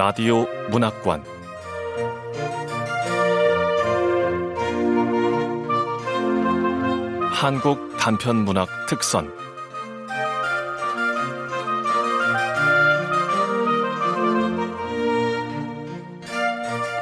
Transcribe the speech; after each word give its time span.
라디오 0.00 0.46
문학관 0.70 1.22
한국 7.34 7.98
단편 7.98 8.36
문학 8.36 8.66
특선 8.88 9.30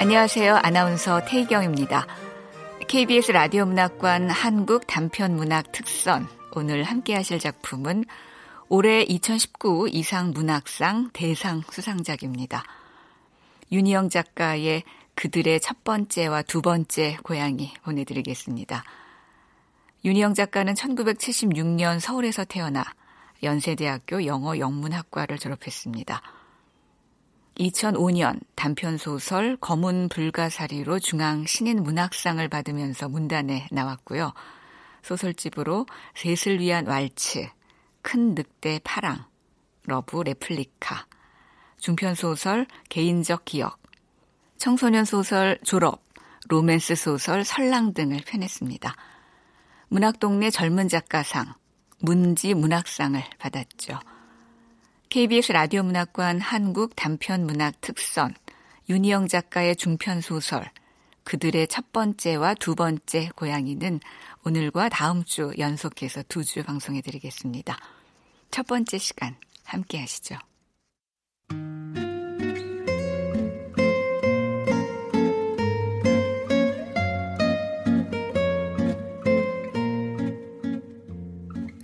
안녕하세요. 0.01 0.57
아나운서 0.57 1.25
태희경입니다. 1.25 2.05
KBS 2.89 3.31
라디오 3.31 3.65
문학관 3.65 4.29
한국 4.29 4.89
단편 4.89 5.37
문학 5.37 5.71
특선 5.71 6.27
오늘 6.51 6.83
함께 6.83 7.15
하실 7.15 7.39
작품은 7.39 8.07
올해 8.69 9.03
2019 9.03 9.89
이상 9.93 10.33
문학상 10.33 11.11
대상 11.13 11.63
수상작입니다. 11.71 12.65
윤희영 13.71 14.09
작가의 14.09 14.83
그들의 15.15 15.61
첫 15.61 15.83
번째와 15.85 16.43
두 16.43 16.63
번째 16.63 17.19
고향이 17.23 17.75
보내드리겠습니다. 17.83 18.85
윤희영 20.05 20.35
작가는 20.35 20.73
1976년 20.75 21.99
서울에서 21.99 22.45
태어나 22.45 22.85
연세대학교 23.43 24.27
영어 24.27 24.59
영문학과를 24.59 25.39
졸업했습니다. 25.39 26.23
2005년 27.59 28.41
단편소설 28.55 29.57
검은 29.57 30.09
불가사리로 30.11 31.01
중앙 31.01 31.45
신인 31.45 31.83
문학상을 31.83 32.47
받으면서 32.49 33.09
문단에 33.09 33.67
나왔고요. 33.73 34.33
소설집으로 35.03 35.87
셋을 36.15 36.61
위한 36.61 36.87
왈츠, 36.87 37.49
큰 38.03 38.35
늑대 38.37 38.81
파랑, 38.85 39.25
러브 39.85 40.23
레플리카, 40.23 41.08
중편소설 41.79 42.67
개인적 42.89 43.45
기억, 43.45 43.79
청소년 44.57 45.05
소설 45.05 45.59
졸업, 45.65 46.03
로맨스 46.49 46.95
소설 46.95 47.45
설랑 47.45 47.95
등을 47.95 48.21
펴냈습니다. 48.27 48.95
문학동네 49.89 50.51
젊은 50.51 50.89
작가상, 50.89 51.55
문지 52.01 52.55
문학상을 52.55 53.23
받았죠. 53.39 53.99
KBS 55.09 55.53
라디오 55.53 55.83
문학관 55.83 56.41
한국 56.41 56.95
단편 56.97 57.47
문학 57.47 57.81
특선, 57.81 58.35
윤이형 58.89 59.29
작가의 59.29 59.77
중편 59.77 60.21
소설, 60.21 60.71
그들의 61.25 61.69
첫 61.69 61.93
번째와 61.93 62.55
두 62.55 62.75
번째 62.75 63.31
고양이는 63.37 64.01
오늘과 64.45 64.89
다음 64.89 65.25
주 65.25 65.53
연속해서 65.59 66.23
두 66.29 66.43
주 66.43 66.63
방송해 66.63 67.03
드리겠습니다. 67.03 67.77
첫 68.51 68.67
번째 68.67 68.97
시간 68.99 69.37
함께 69.65 70.01
하시죠. 70.01 70.37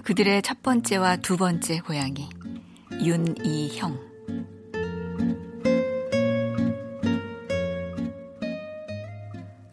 그들의 0.04 0.42
첫 0.42 0.62
번째와 0.62 1.16
두 1.16 1.36
번째 1.36 1.80
고양이 1.80 2.28
윤이형 3.02 3.98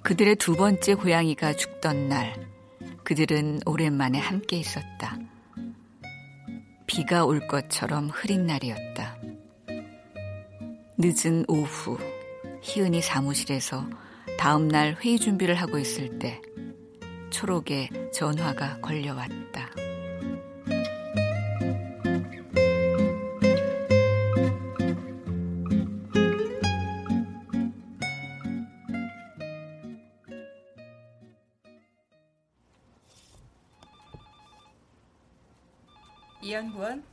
그들의 0.02 0.36
두 0.38 0.56
번째 0.56 0.96
고양이가 0.96 1.54
죽던 1.54 2.10
날 2.10 2.50
그들은 3.04 3.60
오랜만에 3.66 4.20
함께 4.20 4.58
있었다. 4.58 5.18
비가 6.88 7.24
올 7.24 7.48
것처럼 7.48 8.10
흐린 8.10 8.46
날이었다. 8.46 9.21
늦은 11.04 11.46
오후 11.48 11.98
희은이 12.62 13.02
사무실에서 13.02 13.90
다음날 14.38 14.98
회의 15.02 15.18
준비를 15.18 15.56
하고 15.56 15.80
있을 15.80 16.20
때 16.20 16.40
초록의 17.32 17.90
전화가 18.14 18.82
걸려왔다. 18.82 19.72
이연구원 36.44 37.11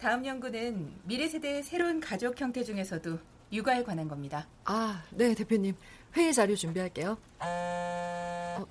다음 0.00 0.24
연구는 0.24 1.00
미래 1.04 1.28
세대의 1.28 1.62
새로운 1.64 2.00
가족 2.00 2.40
형태 2.40 2.62
중에서도 2.62 3.18
육아에 3.50 3.82
관한 3.82 4.06
겁니다. 4.06 4.46
아, 4.64 5.02
네, 5.10 5.34
대표님. 5.34 5.76
회의 6.16 6.32
자료 6.32 6.54
준비할게요. 6.54 7.18
어, 7.40 8.66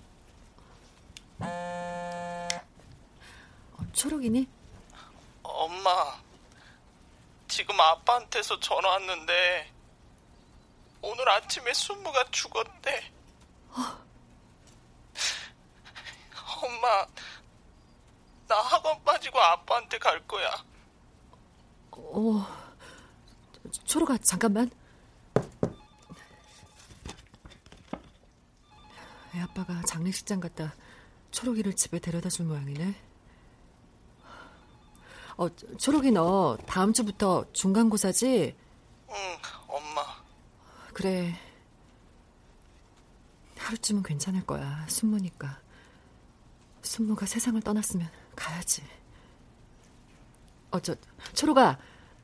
어, 1.39 2.47
초록이니? 3.91 4.47
엄마, 5.43 6.17
지금 7.47 7.79
아빠한테서 7.79 8.59
전화 8.59 8.87
왔는데 8.89 9.71
오늘 11.01 11.27
아침에 11.29 11.73
순무가 11.73 12.23
죽었대. 12.31 13.11
어. 13.71 14.07
엄마, 16.63 17.05
나 18.47 18.55
학원 18.61 19.03
빠지고 19.03 19.39
아빠한테 19.39 19.97
갈 19.99 20.25
거야. 20.25 20.49
어, 21.97 22.45
초록아, 23.85 24.17
잠깐만. 24.19 24.69
애 29.35 29.39
아빠가 29.41 29.81
장례식장 29.83 30.39
갔다 30.39 30.73
초록이를 31.31 31.73
집에 31.73 31.99
데려다 31.99 32.29
줄 32.29 32.45
모양이네. 32.45 32.95
어, 35.37 35.49
초록이 35.77 36.11
너 36.11 36.57
다음 36.65 36.93
주부터 36.93 37.45
중간고사지? 37.53 38.55
응, 39.09 39.15
엄마. 39.67 40.01
그래. 40.93 41.35
하루쯤은 43.57 44.01
괜찮을 44.03 44.45
거야, 44.45 44.85
순무니까. 44.87 45.59
순무가 46.81 47.25
세상을 47.25 47.61
떠났으면 47.61 48.09
가야지. 48.35 48.81
어, 50.71 50.79
저, 50.79 50.95
초록아, 51.33 51.77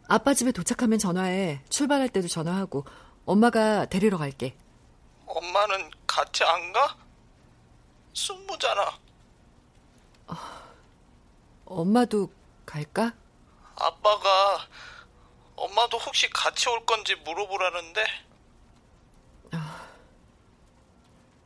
아빠 0.07 0.33
집에 0.33 0.51
도착하면 0.51 0.99
전화해. 0.99 1.61
출발할 1.69 2.09
때도 2.09 2.27
전화하고. 2.27 2.85
엄마가 3.25 3.85
데리러 3.85 4.17
갈게. 4.17 4.55
엄마는 5.25 5.89
같이 6.05 6.43
안 6.43 6.73
가? 6.73 6.97
순무잖아. 8.13 8.99
어, 10.27 10.35
엄마도 11.65 12.31
갈까? 12.65 13.13
아빠가 13.75 14.67
엄마도 15.55 15.97
혹시 15.97 16.29
같이 16.29 16.69
올 16.69 16.85
건지 16.85 17.15
물어보라는데. 17.15 18.03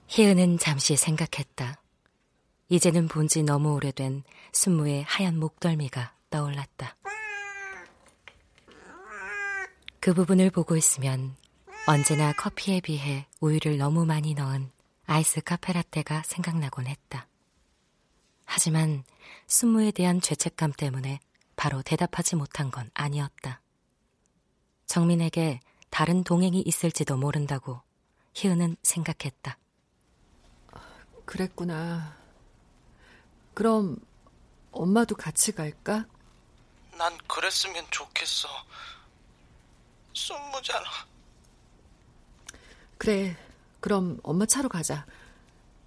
희은은 0.09 0.57
잠시 0.57 0.95
생각했다. 0.95 1.81
이제는 2.69 3.07
본 3.07 3.27
지 3.27 3.43
너무 3.43 3.73
오래된 3.75 4.23
순무의 4.53 5.03
하얀 5.03 5.37
목덜미가 5.37 6.13
떠올랐다. 6.29 6.95
그 9.99 10.13
부분을 10.13 10.51
보고 10.51 10.75
있으면 10.77 11.35
언제나 11.85 12.33
커피에 12.33 12.79
비해 12.81 13.27
우유를 13.41 13.77
너무 13.77 14.05
많이 14.05 14.33
넣은 14.33 14.69
아이스 15.05 15.41
카페라떼가 15.41 16.23
생각나곤 16.25 16.87
했다. 16.87 17.27
하지만 18.45 19.03
순무에 19.47 19.91
대한 19.91 20.21
죄책감 20.21 20.73
때문에 20.73 21.19
바로 21.55 21.81
대답하지 21.81 22.35
못한 22.35 22.71
건 22.71 22.89
아니었다. 22.93 23.61
정민에게 24.85 25.59
다른 25.89 26.23
동행이 26.23 26.61
있을지도 26.61 27.17
모른다고 27.17 27.81
희은은 28.33 28.77
생각했다. 28.83 29.57
그랬구나. 31.25 32.15
그럼 33.53 33.97
엄마도 34.71 35.15
같이 35.15 35.51
갈까? 35.51 36.05
난 36.97 37.17
그랬으면 37.27 37.85
좋겠어. 37.91 38.47
순무잖아. 40.13 40.85
그래. 42.97 43.37
그럼 43.79 44.19
엄마 44.23 44.45
차로 44.45 44.69
가자. 44.69 45.05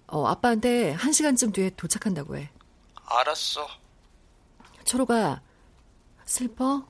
어, 0.07 0.25
아빠한테 0.25 0.91
한 0.91 1.11
시간쯤 1.11 1.51
뒤에 1.51 1.71
도착한다고 1.71 2.37
해. 2.37 2.49
알았어. 2.95 3.67
초로가 4.85 5.41
슬퍼? 6.25 6.87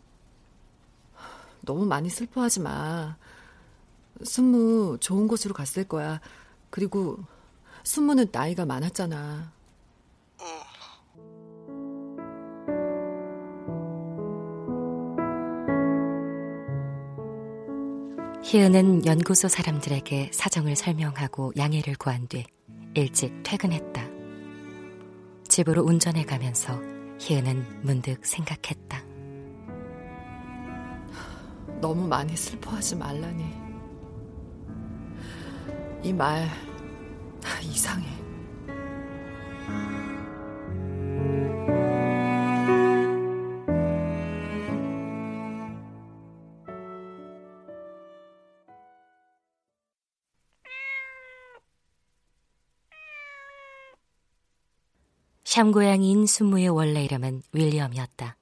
너무 1.62 1.86
많이 1.86 2.10
슬퍼하지 2.10 2.60
마. 2.62 3.18
순무 4.24 4.98
좋은 5.00 5.28
곳으로 5.28 5.54
갔을 5.54 5.88
거야. 5.88 6.22
그리고 6.70 7.18
순무는 7.84 8.28
나이가 8.32 8.66
많았잖아. 8.66 9.52
희은은 18.52 19.06
연구소 19.06 19.48
사람들에게 19.48 20.32
사정을 20.34 20.76
설명하고 20.76 21.54
양해를 21.56 21.96
구한 21.96 22.28
뒤 22.28 22.44
일찍 22.94 23.42
퇴근했다. 23.44 24.06
집으로 25.48 25.84
운전해 25.84 26.26
가면서 26.26 26.78
희은은 27.18 27.80
문득 27.82 28.26
생각했다. 28.26 29.02
너무 31.80 32.06
많이 32.06 32.36
슬퍼하지 32.36 32.98
말라니. 32.98 33.46
이 36.04 36.12
말 36.12 36.46
이상해. 37.64 38.21
샴고양이인 55.62 56.26
순무의 56.26 56.70
원래 56.70 57.04
이름은 57.04 57.44
윌리엄이었다. 57.54 58.36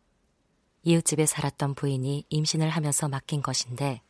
이웃집에 0.83 1.25
살았던 1.25 1.75
부인이 1.75 2.23
임신을 2.29 2.69
하면서 2.69 3.09
맡긴 3.09 3.41
것인데 3.41 4.01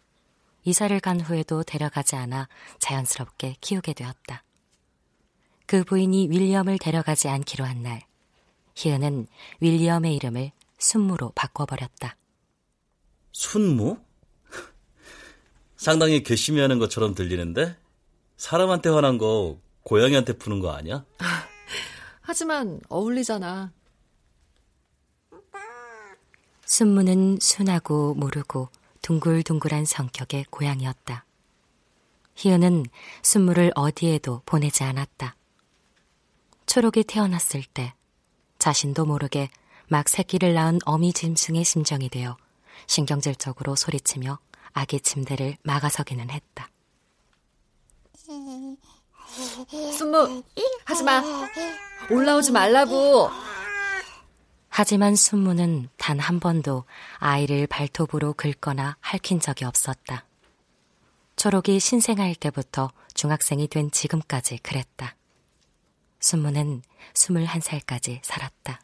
이사를 0.64 1.00
간 1.00 1.20
후에도 1.20 1.64
데려가지 1.64 2.16
않아 2.16 2.48
자연스럽게 2.78 3.56
키우게 3.62 3.94
되었다. 3.94 4.44
그 5.66 5.84
부인이 5.84 6.28
윌리엄을 6.30 6.78
데려가지 6.78 7.30
않기로 7.30 7.66
한 7.66 7.82
날, 7.82 8.04
희은은 8.76 9.26
윌리엄의 9.60 10.16
이름을 10.16 10.52
순무로 10.78 11.32
바꿔버렸다. 11.34 12.16
순무? 13.32 13.98
상당히 15.78 16.22
괘씸히 16.22 16.60
하는 16.60 16.78
것처럼 16.78 17.16
들리는데? 17.16 17.76
사람한테 18.38 18.90
화난 18.90 19.18
거 19.18 19.58
고양이한테 19.82 20.34
푸는 20.34 20.60
거 20.60 20.70
아니야? 20.72 21.06
하지만 22.30 22.80
어울리잖아. 22.90 23.72
순무는 26.64 27.40
순하고 27.42 28.14
모르고 28.14 28.70
둥글둥글한 29.02 29.86
성격의 29.86 30.46
고양이였다. 30.52 31.26
희은은 32.36 32.86
순무를 33.24 33.72
어디에도 33.74 34.44
보내지 34.46 34.84
않았다. 34.84 35.36
초록이 36.68 37.06
태어났을 37.06 37.64
때 37.64 37.96
자신도 38.60 39.06
모르게 39.06 39.50
막 39.88 40.08
새끼를 40.08 40.54
낳은 40.54 40.78
어미 40.86 41.14
짐승의 41.14 41.64
심정이 41.64 42.10
되어 42.10 42.38
신경질적으로 42.86 43.76
소리치며 43.76 44.38
아기 44.74 45.00
침대를 45.00 45.58
막아서기는 45.64 46.30
했다. 46.30 46.70
순무, 49.98 50.44
하지 50.86 51.04
마. 51.04 51.24
올라오지 52.10 52.52
말라고. 52.52 53.30
하지만 54.70 55.16
순무는 55.16 55.90
단 55.98 56.20
한 56.20 56.40
번도 56.40 56.86
아이를 57.18 57.68
발톱으로 57.68 58.34
긁거나 58.34 58.98
핥힌 59.02 59.40
적이 59.40 59.66
없었다. 59.66 60.26
초록이 61.36 61.80
신생아일 61.80 62.36
때부터 62.36 62.90
중학생이 63.14 63.68
된 63.68 63.92
지금까지 63.92 64.58
그랬다. 64.60 65.16
순무는 66.20 66.82
21살까지 67.14 68.20
살았다. 68.24 68.82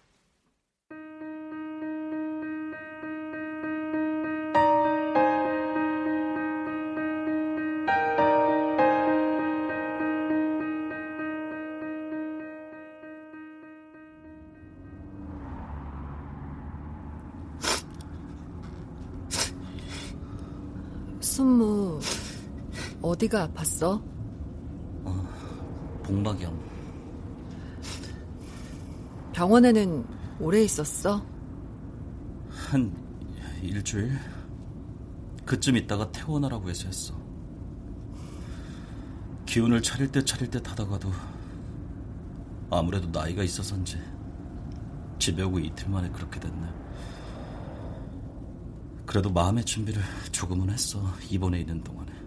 어디가 23.15 23.47
아팠어? 23.47 24.01
어, 25.05 26.01
복막염. 26.03 26.59
병원에는 29.31 30.05
오래 30.39 30.61
있었어? 30.63 31.25
한 32.49 32.93
일주일? 33.61 34.11
그쯤 35.45 35.77
있다가 35.77 36.11
퇴원하라고 36.11 36.69
해서 36.69 36.87
했어. 36.87 37.13
기운을 39.45 39.81
차릴 39.81 40.11
때 40.11 40.23
차릴 40.23 40.49
때 40.49 40.61
타다가도 40.61 41.09
아무래도 42.69 43.07
나이가 43.17 43.43
있어서인지 43.43 43.97
집에 45.19 45.43
오고 45.43 45.59
이틀 45.59 45.89
만에 45.89 46.09
그렇게 46.09 46.39
됐네. 46.39 46.67
그래도 49.05 49.29
마음의 49.31 49.63
준비를 49.63 50.01
조금은 50.33 50.69
했어. 50.69 51.01
입원해 51.29 51.61
있는 51.61 51.81
동안에. 51.81 52.24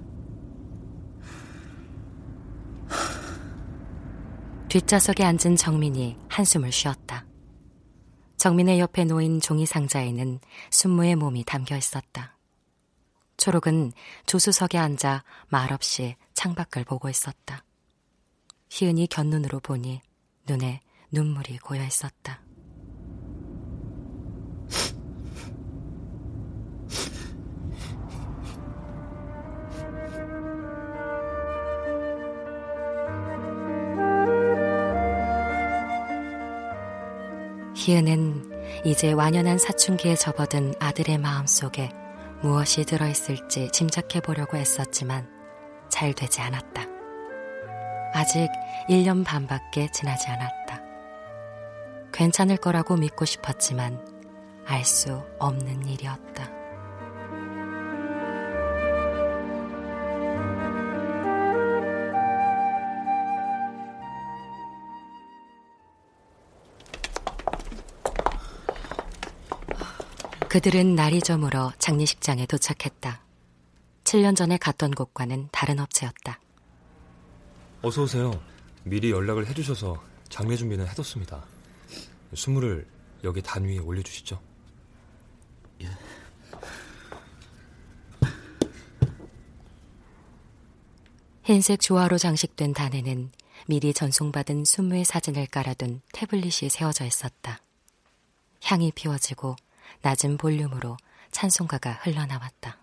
뒷좌석에 4.69 5.25
앉은 5.25 5.57
정민이 5.57 6.19
한숨을 6.29 6.73
쉬었다. 6.73 7.25
정민의 8.37 8.79
옆에 8.81 9.05
놓인 9.05 9.41
종이 9.41 9.65
상자에는 9.65 10.41
순무의 10.71 11.17
몸이 11.17 11.45
담겨 11.45 11.75
있었다. 11.75 12.37
초록은 13.39 13.93
조수석에 14.27 14.77
앉아 14.77 15.25
말없이 15.49 16.17
창밖을 16.35 16.85
보고 16.85 17.09
있었다. 17.09 17.65
희은이 18.69 19.07
곁눈으로 19.07 19.61
보니 19.61 20.03
눈에 20.47 20.81
눈물이 21.13 21.59
고여 21.59 21.83
있었다. 21.85 22.43
희은은 37.89 38.85
이제 38.85 39.13
완연한 39.13 39.57
사춘기에 39.57 40.15
접어든 40.15 40.75
아들의 40.79 41.17
마음 41.17 41.47
속에 41.47 41.91
무엇이 42.43 42.85
들어있을지 42.85 43.71
짐작해 43.73 44.21
보려고 44.21 44.59
애썼지만 44.59 45.27
잘 45.89 46.13
되지 46.13 46.43
않았다. 46.43 46.83
아직 48.13 48.51
1년 48.91 49.25
반밖에 49.25 49.91
지나지 49.91 50.29
않았다. 50.29 50.83
괜찮을 52.13 52.59
거라고 52.59 52.97
믿고 52.97 53.25
싶었지만 53.25 54.07
알 54.67 54.85
수 54.85 55.23
없는 55.39 55.89
일이었다. 55.89 56.58
그들은 70.59 70.97
날이 70.97 71.21
저물어 71.21 71.73
장례식장에 71.79 72.47
도착했다. 72.47 73.23
7년 74.03 74.35
전에 74.35 74.57
갔던 74.57 74.91
곳과는 74.91 75.51
다른 75.53 75.79
업체였다. 75.79 76.41
어서 77.81 78.03
오세요. 78.03 78.43
미리 78.83 79.13
연락을 79.13 79.47
해주셔서 79.47 80.03
장례 80.29 80.57
준비는 80.57 80.89
해뒀습니다. 80.89 81.45
수물을 82.35 82.89
여기 83.23 83.41
단 83.41 83.63
위에 83.63 83.79
올려주시죠. 83.79 84.41
예. 85.83 85.91
흰색 91.45 91.81
조화로 91.81 92.19
장식된 92.19 92.73
단에는 92.73 93.31
미리 93.69 93.95
전송받은 93.95 94.65
순무의 94.65 95.05
사진을 95.05 95.47
깔아둔 95.47 96.01
태블릿이 96.13 96.69
세워져 96.69 97.05
있었다. 97.05 97.61
향이 98.65 98.91
피워지고 98.97 99.55
낮은 100.03 100.37
볼륨으로 100.37 100.97
찬송가가 101.31 101.93
흘러나왔다. 102.03 102.79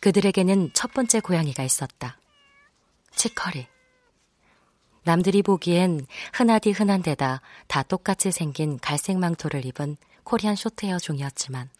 그들에게는 0.00 0.72
첫 0.72 0.92
번째 0.94 1.20
고양이가 1.20 1.62
있었다. 1.62 2.18
치커리. 3.14 3.66
남들이 5.02 5.42
보기엔 5.42 6.06
흔하디 6.34 6.72
흔한 6.72 7.02
데다 7.02 7.40
다 7.66 7.82
똑같이 7.82 8.30
생긴 8.30 8.78
갈색 8.78 9.18
망토를 9.18 9.64
입은 9.64 9.96
코리안 10.24 10.56
쇼트헤어 10.56 10.98
종이었지만 10.98 11.70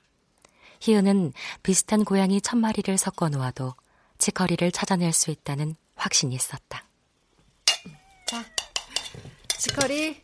희은은 0.81 1.33
비슷한 1.63 2.05
고양이 2.05 2.41
천 2.41 2.59
마리를 2.59 2.97
섞어 2.97 3.29
놓아도 3.29 3.75
치커리를 4.19 4.71
찾아낼 4.73 5.13
수 5.13 5.31
있다는 5.31 5.77
확신이 5.95 6.35
있었다. 6.35 6.85
자, 8.27 8.45
치커리, 9.59 10.23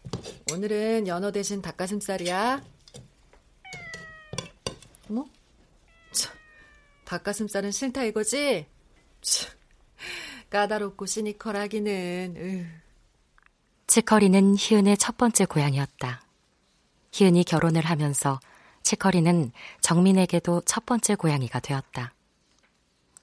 오늘은 0.52 1.06
연어 1.06 1.30
대신 1.30 1.60
닭가슴살이야. 1.60 2.62
뭐? 5.08 5.26
참, 6.12 6.34
닭가슴살은 7.04 7.72
싫다 7.72 8.04
이거지? 8.04 8.66
참, 9.20 9.50
까다롭고 10.48 11.04
시니컬하기는. 11.04 12.34
으. 12.38 12.85
치커리는 13.86 14.56
희은의 14.58 14.96
첫 14.96 15.16
번째 15.16 15.44
고향이었다. 15.44 16.22
희은이 17.12 17.44
결혼을 17.44 17.84
하면서 17.84 18.40
치커리는 18.82 19.52
정민에게도 19.80 20.62
첫 20.66 20.84
번째 20.86 21.14
고양이가 21.14 21.60
되었다. 21.60 22.12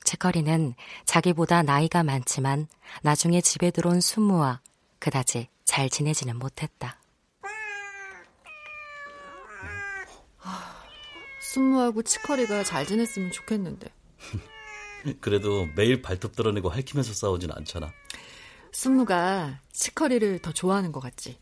치커리는 0.03 0.73
자기보다 1.05 1.63
나이가 1.63 2.03
많지만 2.03 2.67
나중에 3.01 3.41
집에 3.41 3.71
들어온 3.71 4.01
순무와 4.01 4.61
그다지 4.99 5.47
잘 5.65 5.89
지내지는 5.89 6.37
못했다. 6.37 6.97
순무하고 11.53 12.01
치커리가 12.01 12.63
잘 12.63 12.85
지냈으면 12.85 13.31
좋겠는데. 13.31 13.91
그래도 15.21 15.67
매일 15.75 16.01
발톱 16.01 16.35
드러내고 16.35 16.69
핥히면서 16.69 17.13
싸우진 17.13 17.51
않잖아. 17.51 17.93
순무가 18.73 19.59
치커리를 19.71 20.39
더 20.39 20.51
좋아하는 20.51 20.91
것 20.91 20.99
같지? 20.99 21.39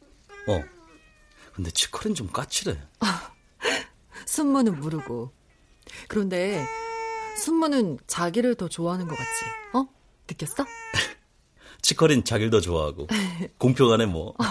어. 0.47 0.61
근데 1.53 1.71
치커리는 1.71 2.13
좀 2.15 2.27
까칠해. 2.27 2.77
순무는 4.27 4.79
모르고. 4.79 5.31
그런데 6.07 6.65
순무는 7.38 7.97
자기를 8.07 8.55
더 8.55 8.67
좋아하는 8.69 9.07
것 9.07 9.15
같지? 9.17 9.29
어? 9.73 9.88
느꼈어? 10.29 10.65
치커린 11.81 12.23
자기를 12.23 12.51
더 12.51 12.61
좋아하고 12.61 13.07
공평하네 13.57 14.05
뭐. 14.05 14.35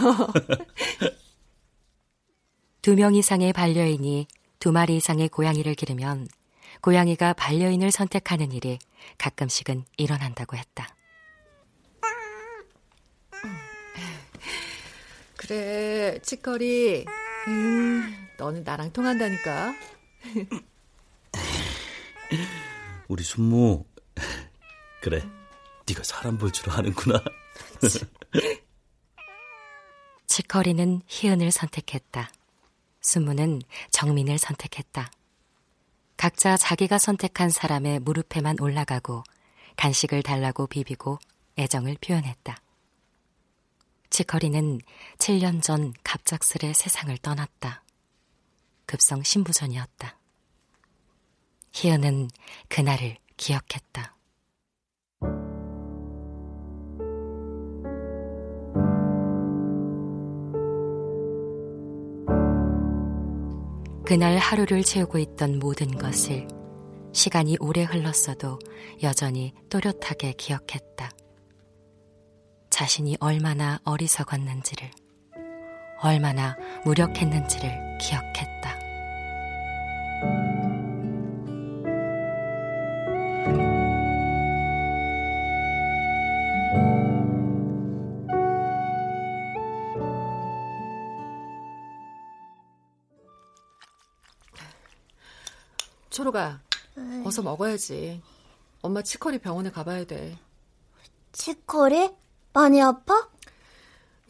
두 2.83 2.95
명 2.97 3.15
이상의 3.15 3.53
반려인이 3.53 4.27
두 4.59 4.73
마리 4.73 4.97
이상의 4.97 5.29
고양이를 5.29 5.75
기르면 5.75 6.29
고양이가 6.81 7.35
반려인을 7.35 7.91
선택하는 7.91 8.53
일이 8.53 8.79
가끔씩은 9.19 9.85
일어난다고 9.99 10.57
했다. 10.57 10.89
그래, 15.51 16.21
치커리. 16.23 17.05
음, 17.49 18.29
너는 18.39 18.63
나랑 18.63 18.93
통한다니까. 18.93 19.75
우리 23.09 23.25
순무 23.25 23.85
그래 25.03 25.29
네가 25.89 26.05
사람 26.05 26.39
볼 26.39 26.53
줄 26.53 26.71
아는구나 26.71 27.21
치커리는 30.29 31.03
희은을 31.09 31.51
선택했다. 31.51 32.31
순무는 33.01 33.61
정민을 33.91 34.39
선택했다. 34.39 35.11
각자 36.17 36.57
자기가 36.57 36.99
선택한 36.99 37.51
사람의 37.51 37.99
무릎에만 37.99 38.61
올라가고 38.61 39.25
간식을 39.77 40.23
달라고 40.23 40.69
비비고 40.69 41.19
애정을 41.59 41.97
표현했다. 42.01 42.57
치커리는 44.11 44.81
7년 45.19 45.63
전 45.63 45.95
갑작스레 46.03 46.73
세상을 46.73 47.17
떠났다. 47.19 47.85
급성 48.85 49.23
신부전이었다. 49.23 50.19
희은은 51.73 52.29
그날을 52.69 53.17
기억했다. 53.37 54.17
그날 64.05 64.39
하루를 64.39 64.83
채우고 64.83 65.19
있던 65.19 65.61
모든 65.61 65.97
것을 65.97 66.49
시간이 67.13 67.59
오래 67.61 67.85
흘렀어도 67.85 68.59
여전히 69.05 69.53
또렷하게 69.69 70.33
기억했다. 70.33 71.11
자신이 72.81 73.19
얼마나 73.21 73.79
어리석었는지를, 73.85 74.91
얼마나 76.01 76.57
무력했는지를 76.87 77.99
기억했다. 77.99 78.79
초로가 96.09 96.63
어서 97.27 97.43
먹어야지. 97.43 98.23
엄마 98.81 99.03
치커리 99.03 99.37
병원에 99.37 99.71
가봐야 99.71 100.05
돼. 100.05 100.39
치커리? 101.33 102.20
많이 102.53 102.83
아파? 102.83 103.29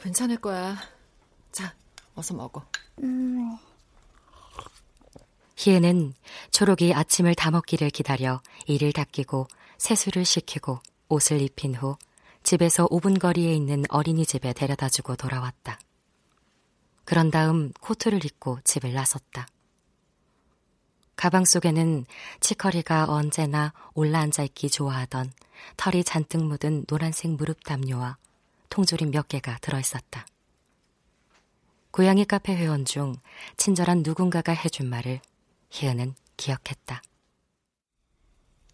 괜찮을 0.01 0.37
거야. 0.39 0.77
자, 1.53 1.75
어서 2.15 2.35
먹어. 2.35 2.65
음. 3.03 3.57
희은은 5.57 6.15
초록이 6.51 6.95
아침을 6.95 7.35
다 7.35 7.51
먹기를 7.51 7.91
기다려 7.91 8.41
이를 8.67 8.93
닦이고 8.93 9.47
세수를 9.79 10.25
시키고 10.25 10.81
옷을 11.09 11.41
입힌 11.43 11.75
후 11.75 11.97
집에서 12.43 12.87
5분 12.87 13.21
거리에 13.21 13.53
있는 13.53 13.85
어린이집에 13.91 14.55
데려다 14.55 14.89
주고 14.89 15.17
돌아왔다. 15.17 15.79
그런 17.05 17.31
다음 17.31 17.73
코트를 17.81 18.25
입고 18.25 18.61
집을 18.65 18.95
나섰다. 18.95 19.47
가방 21.21 21.45
속에는 21.45 22.07
치커리가 22.41 23.11
언제나 23.11 23.75
올라앉아 23.93 24.43
있기 24.45 24.71
좋아하던 24.71 25.31
털이 25.77 26.03
잔뜩 26.03 26.43
묻은 26.43 26.87
노란색 26.87 27.33
무릎 27.33 27.63
담요와 27.63 28.17
통조림 28.71 29.11
몇 29.11 29.29
개가 29.29 29.59
들어있었다. 29.59 30.25
고양이 31.91 32.25
카페 32.25 32.57
회원 32.57 32.87
중 32.87 33.17
친절한 33.59 34.03
누군가가 34.03 34.55
해준 34.55 34.89
말을 34.89 35.21
희은은 35.69 36.15
기억했다. 36.39 37.03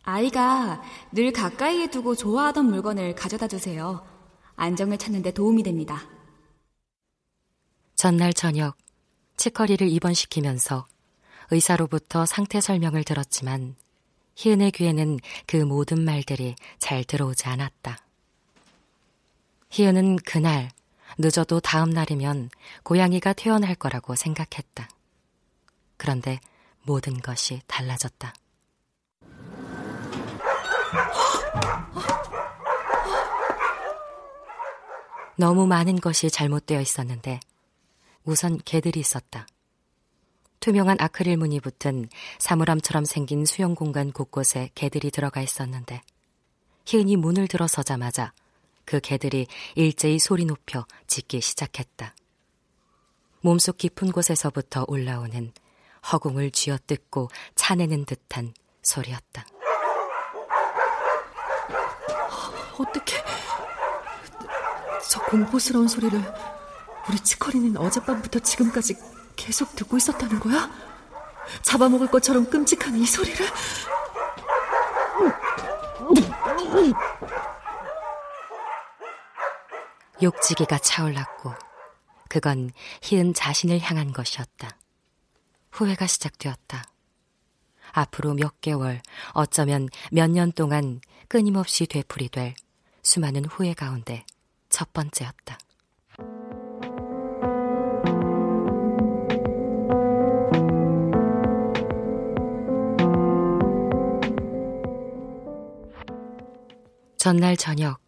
아이가 0.05 0.85
늘 1.11 1.33
가까이에 1.33 1.91
두고 1.91 2.15
좋아하던 2.15 2.67
물건을 2.67 3.17
가져다 3.17 3.49
주세요. 3.49 4.07
안정을 4.55 4.99
찾는 4.99 5.23
데 5.23 5.33
도움이 5.33 5.65
됩니다. 5.65 6.01
전날 7.97 8.33
저녁 8.33 8.77
치커리를 9.37 9.89
입원시키면서 9.89 10.87
의사로부터 11.51 12.27
상태 12.27 12.61
설명을 12.61 13.05
들었지만 13.05 13.77
희은의 14.37 14.73
귀에는 14.73 15.19
그 15.47 15.57
모든 15.57 16.03
말들이 16.05 16.55
잘 16.79 17.05
들어오지 17.05 17.49
않았다. 17.49 17.99
희은은 19.71 20.17
그날 20.17 20.71
늦어도 21.19 21.61
다음 21.61 21.91
날이면 21.91 22.51
고양이가 22.83 23.33
퇴원할 23.33 23.75
거라고 23.75 24.15
생각했다. 24.15 24.89
그런데 25.97 26.41
모든 26.83 27.19
것이 27.21 27.61
달라졌다. 27.67 28.35
너무 35.39 35.67
많은 35.67 36.01
것이 36.01 36.31
잘못되어 36.31 36.81
있었는데 36.81 37.41
우선 38.25 38.59
개들이 38.65 39.01
있었다. 39.01 39.47
투명한 40.61 40.97
아크릴 41.01 41.37
무늬 41.37 41.61
붙은 41.61 42.09
사물함처럼 42.39 43.05
생긴 43.05 43.45
수영 43.45 43.75
공간 43.75 44.13
곳곳에 44.13 44.71
개들이 44.75 45.11
들어가 45.11 45.41
있었는데 45.41 46.03
희은이 46.87 47.17
문을 47.17 47.49
들어서자마자 47.49 48.33
그 48.85 49.01
개들이 49.01 49.47
일제히 49.75 50.19
소리 50.19 50.45
높여 50.45 50.87
짖기 51.07 51.41
시작했다. 51.41 52.15
몸속 53.41 53.79
깊은 53.79 54.13
곳에서부터 54.13 54.85
올라오는 54.89 55.53
허공을 56.13 56.53
쥐어뜯고 56.53 57.29
차내는 57.57 58.05
듯한 58.05 58.55
소리였다. 58.83 59.47
어떻게 62.79 63.17
저 65.11 65.21
공포스러운 65.25 65.89
소리를 65.89 66.21
우리 67.09 67.19
치커리는 67.21 67.77
어젯밤부터 67.77 68.39
지금까지 68.41 68.97
계속 69.37 69.75
듣고 69.77 69.97
있었다는 69.97 70.41
거야? 70.41 70.71
잡아먹을 71.63 72.09
것처럼 72.09 72.49
끔찍한 72.51 72.97
이 72.97 73.07
소리를? 73.07 73.47
욕지기가 80.23 80.79
차올랐고 80.79 81.55
그건 82.29 82.71
희은 83.03 83.35
자신을 83.35 83.81
향한 83.81 84.13
것이었다. 84.13 84.77
후회가 85.71 86.07
시작되었다. 86.07 86.85
앞으로 87.93 88.35
몇 88.35 88.61
개월, 88.61 89.01
어쩌면 89.33 89.89
몇 90.11 90.29
년 90.31 90.53
동안 90.53 91.01
끊임없이 91.29 91.87
되풀이될 91.87 92.55
수많은 93.03 93.45
후회 93.45 93.75
가운데 93.75 94.25
첫 94.69 94.93
번째였다. 94.93 95.59
전날 107.27 107.57
저녁, 107.57 107.99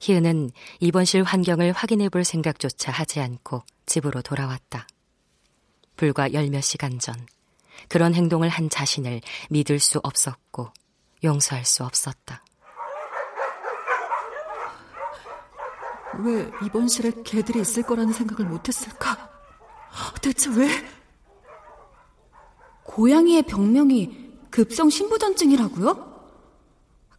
희은은 0.00 0.50
입원실 0.80 1.22
환경을 1.22 1.70
확인해 1.70 2.08
볼 2.08 2.24
생각조차 2.24 2.90
하지 2.90 3.20
않고 3.20 3.62
집으로 3.86 4.22
돌아왔다. 4.22 4.88
불과 5.94 6.32
열몇 6.32 6.60
시간 6.60 6.98
전, 6.98 7.14
그런 7.88 8.12
행동을 8.12 8.48
한 8.48 8.68
자신을 8.68 9.20
믿을 9.50 9.78
수 9.78 10.00
없었고, 10.02 10.72
용서할 11.22 11.64
수 11.64 11.84
없었다. 11.84 12.42
왜 16.18 16.50
입원실에 16.66 17.22
개들이 17.24 17.60
있을 17.60 17.84
거라는 17.84 18.12
생각을 18.12 18.50
못했을까? 18.50 19.30
대체 20.20 20.50
왜? 20.56 20.68
고양이의 22.82 23.44
병명이 23.44 24.48
급성 24.50 24.90
신부전증이라고요? 24.90 26.09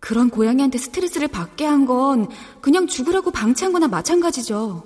그런 0.01 0.29
고양이한테 0.29 0.77
스트레스를 0.77 1.27
받게 1.27 1.65
한 1.65 1.85
건 1.85 2.27
그냥 2.61 2.87
죽으라고 2.87 3.31
방치한 3.31 3.71
거나 3.71 3.87
마찬가지죠. 3.87 4.83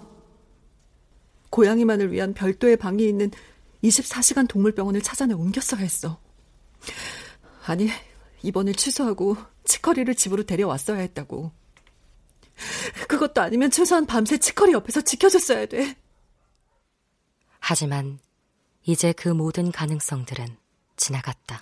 고양이만을 1.50 2.12
위한 2.12 2.34
별도의 2.34 2.78
방이 2.78 3.08
있는 3.08 3.32
24시간 3.84 4.48
동물병원을 4.48 5.02
찾아내 5.02 5.34
옮겼어야 5.34 5.80
했어. 5.82 6.20
아니, 7.66 7.90
입원을 8.44 8.74
취소하고 8.74 9.38
치커리를 9.64 10.14
집으로 10.16 10.44
데려왔어야 10.44 10.98
했다고. 11.00 11.52
그것도 13.08 13.42
아니면 13.42 13.72
최소한 13.72 14.06
밤새 14.06 14.38
치커리 14.38 14.74
옆에서 14.74 15.02
지켜줬어야 15.02 15.66
돼. 15.68 15.96
하지만 17.60 18.20
이제 18.84 19.14
그 19.14 19.30
모든 19.30 19.72
가능성들은 19.72 20.58
지나갔다. 20.98 21.62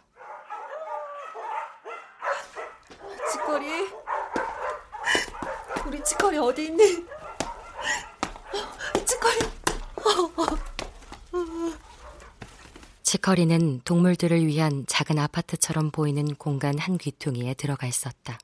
치커리. 3.33 3.89
우리 5.87 6.03
치커리 6.03 6.37
어디 6.37 6.65
있니? 6.65 7.03
치커리. 9.05 9.39
치커리는 13.01 13.81
동물들을 13.85 14.45
위한 14.45 14.85
작은 14.87 15.17
아파트처럼 15.17 15.89
보이는 15.89 16.35
공간 16.35 16.77
한 16.77 16.99
귀퉁이에 16.99 17.55
들어가 17.55 17.87
있었다. 17.87 18.37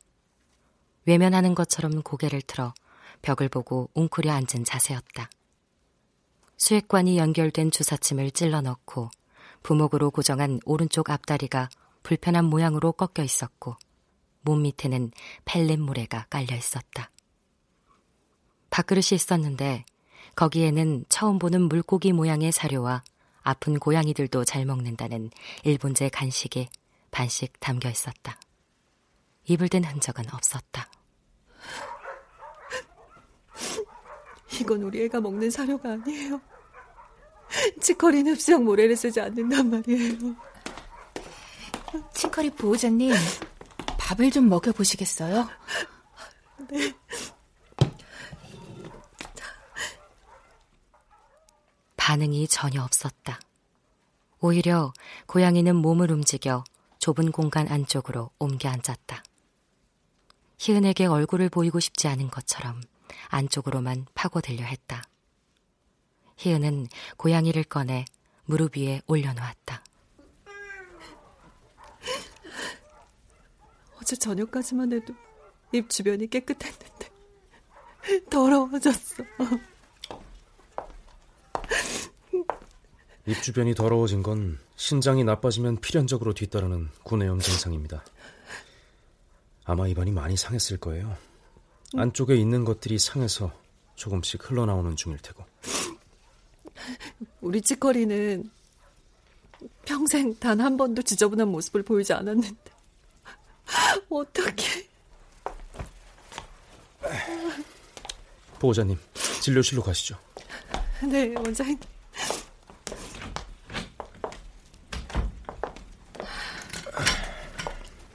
외면하는 1.05 1.53
것처럼 1.53 2.01
고개를 2.01 2.41
틀어 2.41 2.73
벽을 3.21 3.47
보고 3.47 3.91
웅크려 3.93 4.31
앉은 4.31 4.63
자세였다. 4.65 5.29
수액관이 6.57 7.19
연결된 7.19 7.69
주사침을 7.69 8.31
찔러 8.31 8.61
넣고 8.61 9.11
부목으로 9.61 10.09
고정한 10.09 10.59
오른쪽 10.65 11.11
앞다리가 11.11 11.69
불편한 12.01 12.45
모양으로 12.45 12.93
꺾여 12.93 13.23
있었고 13.23 13.75
몸 14.41 14.63
밑에는 14.63 15.11
펠렛 15.45 15.79
모래가 15.79 16.25
깔려 16.29 16.55
있었다. 16.55 17.11
밥그릇이 18.69 19.09
있었는데 19.13 19.85
거기에는 20.35 21.05
처음 21.09 21.39
보는 21.39 21.63
물고기 21.63 22.13
모양의 22.13 22.51
사료와 22.51 23.03
아픈 23.41 23.79
고양이들도 23.79 24.45
잘 24.45 24.65
먹는다는 24.65 25.31
일본제 25.63 26.09
간식이 26.09 26.69
반씩 27.11 27.59
담겨 27.59 27.89
있었다. 27.89 28.39
입을 29.45 29.69
댄 29.69 29.83
흔적은 29.83 30.25
없었다. 30.31 30.89
이건 34.61 34.83
우리 34.83 35.03
애가 35.03 35.19
먹는 35.21 35.49
사료가 35.49 35.93
아니에요. 35.93 36.39
치커리는 37.81 38.31
흡수형 38.33 38.63
모래를 38.63 38.95
쓰지 38.95 39.19
않는단 39.19 39.69
말이에요. 39.69 40.35
치커리 42.13 42.51
보호자님, 42.51 43.13
밥을 44.09 44.31
좀 44.31 44.49
먹여 44.49 44.71
보시겠어요? 44.71 45.47
네. 46.71 46.93
반응이 51.95 52.47
전혀 52.47 52.81
없었다. 52.83 53.39
오히려 54.39 54.93
고양이는 55.27 55.75
몸을 55.75 56.11
움직여 56.11 56.63
좁은 56.97 57.31
공간 57.31 57.67
안쪽으로 57.67 58.31
옮겨 58.39 58.69
앉았다. 58.69 59.21
희은에게 60.57 61.05
얼굴을 61.05 61.49
보이고 61.49 61.79
싶지 61.79 62.07
않은 62.07 62.31
것처럼 62.31 62.81
안쪽으로만 63.27 64.07
파고들려 64.15 64.63
했다. 64.65 65.03
희은은 66.37 66.87
고양이를 67.17 67.63
꺼내 67.63 68.05
무릎 68.45 68.75
위에 68.75 69.03
올려놓았다. 69.05 69.83
어제 74.09 74.15
저녁까지만 74.15 74.91
해도 74.91 75.13
입 75.71 75.87
주변이 75.87 76.27
깨끗했는데 76.27 77.09
더러워졌어. 78.31 79.23
입 83.27 83.43
주변이 83.43 83.75
더러워진 83.75 84.23
건 84.23 84.57
신장이 84.77 85.23
나빠지면 85.23 85.77
필연적으로 85.77 86.33
뒤따르는 86.33 86.89
구내염 87.03 87.39
증상입니다. 87.39 88.03
아마 89.65 89.87
입안이 89.87 90.11
많이 90.11 90.35
상했을 90.35 90.77
거예요. 90.77 91.15
안쪽에 91.95 92.35
있는 92.35 92.65
것들이 92.65 92.97
상해서 92.97 93.53
조금씩 93.93 94.49
흘러나오는 94.49 94.95
중일 94.95 95.19
테고. 95.19 95.45
우리 97.41 97.61
찌꺼리는 97.61 98.49
평생 99.85 100.33
단 100.39 100.61
한 100.61 100.77
번도 100.77 101.03
지저분한 101.03 101.47
모습을 101.49 101.83
보이지 101.83 102.13
않았는데 102.13 102.78
어떻게? 104.09 104.87
보호자님, 108.59 108.99
진료실로 109.41 109.81
가시죠. 109.81 110.17
네, 111.09 111.33
원장님. 111.35 111.79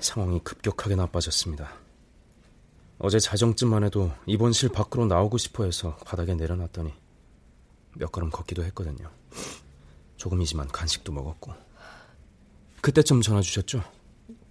상황이 0.01 0.39
급격하게 0.45 0.97
나빠졌습니다. 0.97 1.73
어제 2.99 3.19
자정쯤만 3.19 3.85
해도 3.85 4.13
입원실 4.27 4.69
밖으로 4.69 5.07
나오고 5.07 5.39
싶어 5.39 5.65
해서 5.65 5.97
바닥에 6.05 6.35
내려놨더니 6.35 6.93
몇 7.97 8.13
걸음 8.13 8.31
걷기도 8.31 8.63
했거든요. 8.65 9.11
조금이지만 10.17 10.69
간식도 10.69 11.13
먹었고. 11.13 11.55
그때쯤 12.81 13.23
전화 13.23 13.41
주셨죠? 13.41 13.83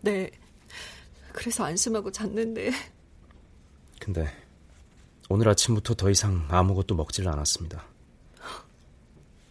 네. 0.02 0.30
그래서 1.34 1.66
안심하고 1.66 2.12
잤는데. 2.12 2.72
근데 4.00 4.28
오늘 5.30 5.50
아침부터 5.50 5.96
더 5.96 6.10
이상 6.10 6.46
아무것도 6.50 6.96
먹질 6.96 7.28
않았습니다. 7.28 7.84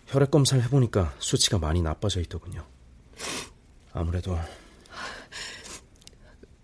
혈액 0.07 0.31
검사를 0.31 0.63
해보니까 0.65 1.15
수치가 1.19 1.59
많이 1.59 1.83
나빠져 1.83 2.21
있더군요. 2.21 2.65
아무래도 3.93 4.39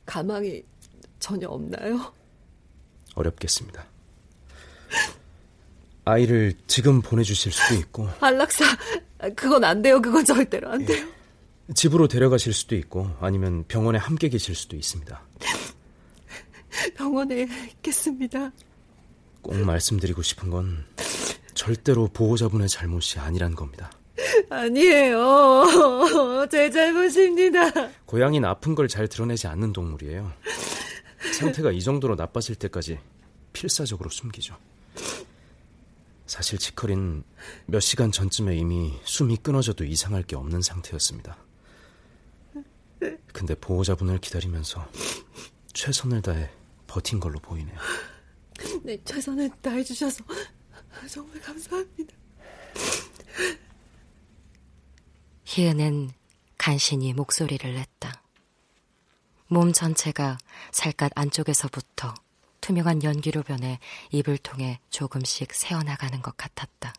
가망이 0.07 0.63
전혀 1.19 1.49
없나요? 1.49 2.13
어렵겠습니다. 3.15 3.85
아이를 6.05 6.55
지금 6.67 7.03
보내주실 7.03 7.53
수도 7.53 7.75
있고 7.75 8.09
안락사 8.21 8.65
그건 9.35 9.65
안 9.65 9.83
돼요. 9.83 10.01
그건 10.01 10.25
절대로 10.25 10.71
안 10.71 10.85
돼요. 10.85 11.07
예. 11.07 11.18
집으로 11.75 12.09
데려가실 12.09 12.53
수도 12.53 12.77
있고 12.77 13.11
아니면 13.21 13.65
병원에 13.69 13.99
함께 13.99 14.29
계실 14.29 14.55
수도 14.55 14.77
있습니다. 14.77 15.21
병원에 16.97 17.47
있겠습니다. 17.77 18.53
꼭 19.43 19.57
말씀드리고 19.57 20.23
싶은 20.23 20.51
건 20.51 20.85
절대로 21.55 22.09
보호자분의 22.09 22.69
잘못이 22.69 23.19
아니란 23.19 23.55
겁니다. 23.55 23.91
아니에요. 24.51 26.47
제 26.51 26.71
잘못입니다. 26.71 27.71
고양이는 28.07 28.49
아픈 28.49 28.75
걸 28.75 28.89
잘 28.89 29.07
드러내지 29.09 29.47
않는 29.47 29.73
동물이에요. 29.73 30.33
상태가 31.39 31.71
이 31.73 31.83
정도로 31.83 32.15
나빠질 32.15 32.55
때까지 32.57 32.99
필사적으로 33.53 34.09
숨기죠. 34.11 34.57
사실 36.27 36.59
치커린 36.59 37.25
몇 37.67 37.81
시간 37.81 38.13
전쯤에 38.13 38.57
이미 38.57 38.93
숨이 39.05 39.39
끊어져도 39.39 39.85
이상할 39.85 40.23
게 40.23 40.37
없는 40.37 40.63
상태였습니다. 40.63 41.37
근데 43.33 43.55
보호자분을 43.55 44.19
기다리면서 44.19 44.89
최선을 45.73 46.23
다해 46.23 46.51
버틴 46.87 47.21
걸로 47.21 47.39
보이네요. 47.39 47.79
네, 48.83 48.99
최선을 49.05 49.51
다해 49.63 49.85
주셔서 49.85 50.25
정말 51.09 51.41
감사합니다. 51.41 52.15
희은은 55.45 56.11
간신히 56.57 57.13
목소리를 57.13 57.75
냈다. 57.75 58.23
몸 59.47 59.73
전체가 59.73 60.37
살갗 60.73 61.11
안쪽에서부터 61.15 62.15
투명한 62.61 63.03
연기로 63.03 63.43
변해 63.43 63.79
입을 64.11 64.39
통해 64.39 64.81
조금씩 64.91 65.55
새어나가는 65.55 66.21
것 66.21 66.37
같았다. 66.37 66.93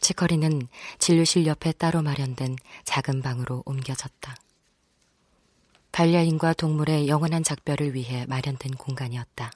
치커리는 0.00 0.66
진료실 0.98 1.46
옆에 1.46 1.72
따로 1.72 2.02
마련된 2.02 2.56
작은 2.84 3.22
방으로 3.22 3.62
옮겨졌다. 3.66 4.34
반려인과 5.92 6.54
동물의 6.54 7.08
영원한 7.08 7.42
작별을 7.42 7.94
위해 7.94 8.24
마련된 8.26 8.74
공간이었다. 8.74 9.50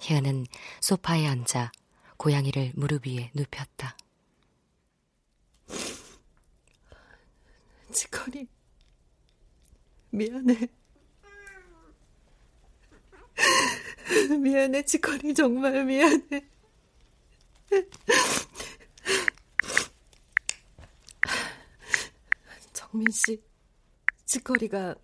희은은 0.00 0.46
소파에 0.80 1.26
앉아 1.26 1.72
고양이를 2.16 2.72
무릎 2.74 3.06
위에 3.06 3.30
눕혔다. 3.34 3.96
치커리, 7.92 8.46
미안해. 10.10 10.68
미안해, 14.38 14.82
치커리, 14.84 15.34
정말 15.34 15.84
미안해. 15.84 16.46
정민 22.96 23.12
씨, 23.12 23.42
치커리가 24.24 24.94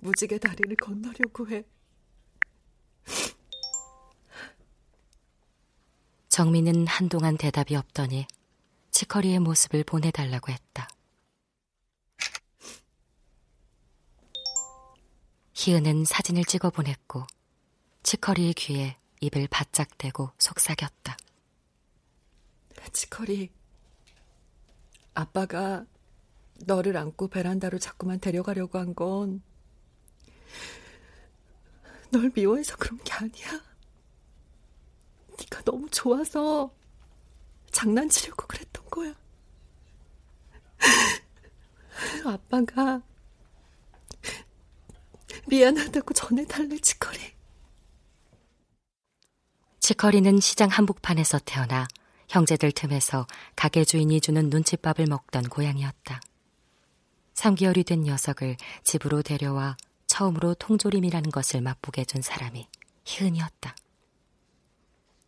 무지개 0.00 0.38
다리를 0.38 0.76
건너려고 0.76 1.48
해. 1.48 1.64
정민은 6.28 6.86
한동안 6.86 7.38
대답이 7.38 7.76
없더니 7.76 8.26
치커리의 8.90 9.38
모습을 9.38 9.84
보내달라고 9.84 10.52
했다. 10.52 10.86
희은은 15.54 16.04
사진을 16.04 16.44
찍어 16.44 16.68
보냈고 16.68 17.26
치커리의 18.02 18.52
귀에 18.52 18.98
입을 19.22 19.48
바짝 19.48 19.96
대고 19.96 20.30
속삭였다. 20.36 21.16
치커리, 22.92 23.50
아빠가 25.14 25.86
너를 26.64 26.96
안고 26.96 27.28
베란다로 27.28 27.78
자꾸만 27.78 28.20
데려가려고 28.20 28.78
한 28.78 28.94
건 28.94 29.42
널 32.10 32.30
미워해서 32.34 32.76
그런 32.76 32.98
게 33.04 33.12
아니야. 33.12 33.62
네가 35.38 35.62
너무 35.64 35.88
좋아서 35.90 36.72
장난치려고 37.72 38.46
그랬던 38.46 38.84
거야. 38.90 39.14
아빠가 42.24 43.02
미안하다고 45.48 46.14
전해달래, 46.14 46.78
치커리. 46.78 47.18
치커리는 49.80 50.40
시장 50.40 50.68
한복판에서 50.68 51.38
태어나 51.44 51.86
형제들 52.28 52.72
틈에서 52.72 53.26
가게 53.54 53.84
주인이 53.84 54.20
주는 54.20 54.48
눈칫밥을 54.50 55.06
먹던 55.06 55.44
고양이였다. 55.44 56.20
3개월이 57.36 57.86
된 57.86 58.02
녀석을 58.02 58.56
집으로 58.82 59.22
데려와 59.22 59.76
처음으로 60.06 60.54
통조림이라는 60.54 61.30
것을 61.30 61.60
맛보게 61.60 62.00
해준 62.02 62.22
사람이 62.22 62.68
희은이었다. 63.04 63.76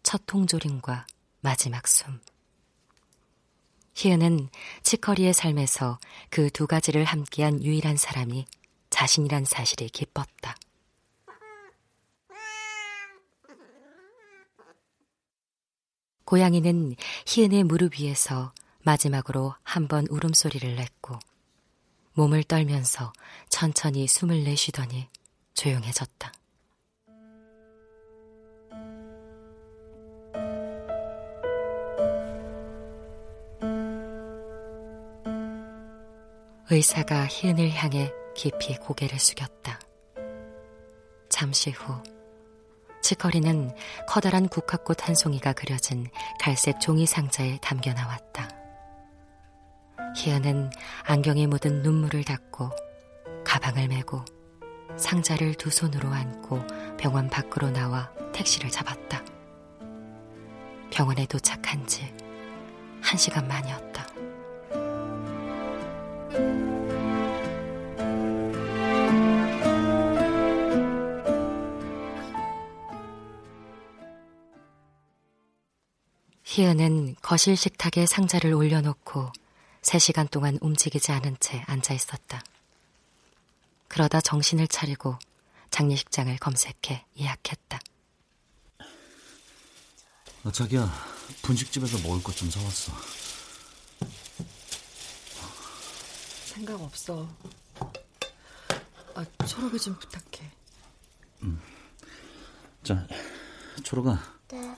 첫 0.02 0.22
통조림과 0.26 1.06
마지막 1.40 1.86
숨. 1.86 2.20
희은은 3.94 4.48
치커리의 4.82 5.34
삶에서 5.34 5.98
그 6.30 6.50
두 6.50 6.66
가지를 6.66 7.04
함께한 7.04 7.62
유일한 7.62 7.96
사람이 7.96 8.46
자신이란 8.90 9.44
사실이 9.44 9.88
기뻤다. 9.90 10.54
고양이는 16.24 16.94
희은의 17.26 17.64
무릎 17.64 17.98
위에서 17.98 18.52
마지막으로 18.84 19.54
한 19.62 19.88
번 19.88 20.06
울음소리를 20.08 20.76
냈고 20.76 21.18
몸을 22.18 22.42
떨면서 22.42 23.12
천천히 23.48 24.08
숨을 24.08 24.42
내쉬더니 24.42 25.08
조용해졌다. 25.54 26.32
의사가 36.70 37.28
희은을 37.28 37.70
향해 37.70 38.10
깊이 38.34 38.74
고개를 38.74 39.16
숙였다. 39.16 39.78
잠시 41.28 41.70
후 41.70 42.02
치커리는 43.00 43.72
커다란 44.08 44.48
국화꽃 44.48 45.06
한 45.06 45.14
송이가 45.14 45.52
그려진 45.52 46.08
갈색 46.40 46.80
종이 46.80 47.06
상자에 47.06 47.58
담겨 47.62 47.92
나왔다. 47.92 48.57
희은은 50.18 50.70
안경에 51.04 51.46
묻은 51.46 51.82
눈물을 51.82 52.24
닦고 52.24 52.70
가방을 53.44 53.88
메고 53.88 54.24
상자를 54.96 55.54
두 55.54 55.70
손으로 55.70 56.08
안고 56.08 56.60
병원 56.96 57.28
밖으로 57.28 57.70
나와 57.70 58.10
택시를 58.32 58.70
잡았다. 58.70 59.22
병원에 60.90 61.26
도착한 61.26 61.86
지 61.86 62.12
한 63.00 63.16
시간 63.16 63.46
만이었다. 63.48 64.06
희은은 76.44 77.16
거실 77.22 77.56
식탁에 77.56 78.06
상자를 78.06 78.52
올려놓고 78.52 79.30
3시간 79.92 80.30
동안 80.30 80.58
움직이지 80.60 81.12
않은 81.12 81.38
채 81.40 81.62
앉아 81.66 81.94
있었다. 81.94 82.42
그러다 83.88 84.20
정신을 84.20 84.68
차리고 84.68 85.18
장례식장을 85.70 86.36
검색해 86.38 87.06
예약했다. 87.18 87.80
아, 90.44 90.52
자기야, 90.52 90.92
분식집에서 91.42 92.06
먹을 92.06 92.22
것 92.22 92.36
좀 92.36 92.50
사왔어. 92.50 92.92
생각 96.44 96.80
없어. 96.82 97.26
아, 99.14 99.24
초록이 99.46 99.78
좀 99.78 99.98
부탁해. 99.98 100.50
음. 101.44 101.60
자, 102.84 103.06
초록아. 103.82 104.36
네. 104.48 104.76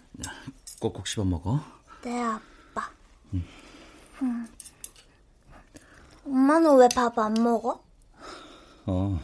꼭꼭 0.78 1.06
씹어 1.06 1.24
먹어. 1.24 1.62
네, 2.02 2.22
아빠. 2.22 2.90
음. 3.34 3.44
음. 4.22 4.48
엄마 6.30 6.60
는 6.60 6.76
왜 6.78 6.86
밥 6.88 7.18
안 7.18 7.34
먹어? 7.34 7.82
어, 8.86 9.20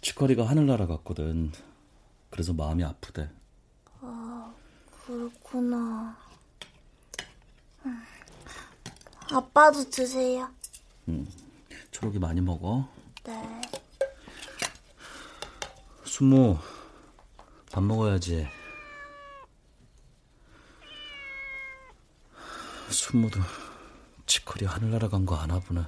치커리가 0.00 0.44
하늘나라 0.48 0.86
갔거든. 0.86 1.52
그래서 2.30 2.52
마음이 2.52 2.82
아프대. 2.82 3.30
아, 4.00 4.52
그렇구나. 5.06 6.16
음. 7.86 8.02
아빠도 9.30 9.88
드세요. 9.90 10.50
응. 11.08 11.26
초록이 11.92 12.18
많이 12.18 12.40
먹어. 12.40 12.88
네. 13.24 13.60
수모, 16.04 16.58
밥 17.70 17.82
먹어야지. 17.84 18.48
순모도 22.90 23.40
치커리 24.32 24.64
하늘나라 24.64 25.08
간 25.10 25.26
거 25.26 25.36
아나 25.36 25.60
보네. 25.60 25.82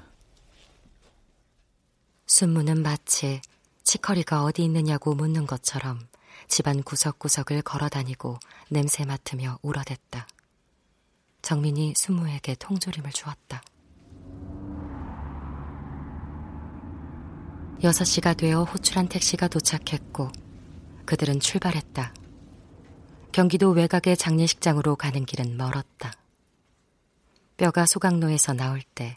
순무는 2.27 2.83
마치 2.83 3.41
치커리가 3.85 4.45
어디 4.45 4.65
있느냐고 4.65 5.15
묻는 5.15 5.47
것처럼 5.47 5.99
집안 6.47 6.83
구석구석을 6.83 7.63
걸어다니고 7.63 8.39
냄새 8.69 9.07
맡으며 9.07 9.59
울어댔다. 9.63 10.27
정민이 11.41 11.95
순무에게 11.97 12.57
통조림을 12.57 13.13
주었다. 13.13 13.63
6시가 17.81 18.37
되어 18.37 18.65
호출한 18.65 19.09
택시가 19.09 19.49
도착했고 19.49 20.31
그들은 21.07 21.41
출발했다. 21.41 22.13
경기도 23.33 23.71
외곽의 23.71 24.19
장례식장으로 24.19 24.97
가는 24.97 25.25
길은 25.25 25.57
멀었다. 25.57 26.13
뼈가 27.57 27.87
소각로에서 27.87 28.53
나올 28.53 28.83
때 28.95 29.15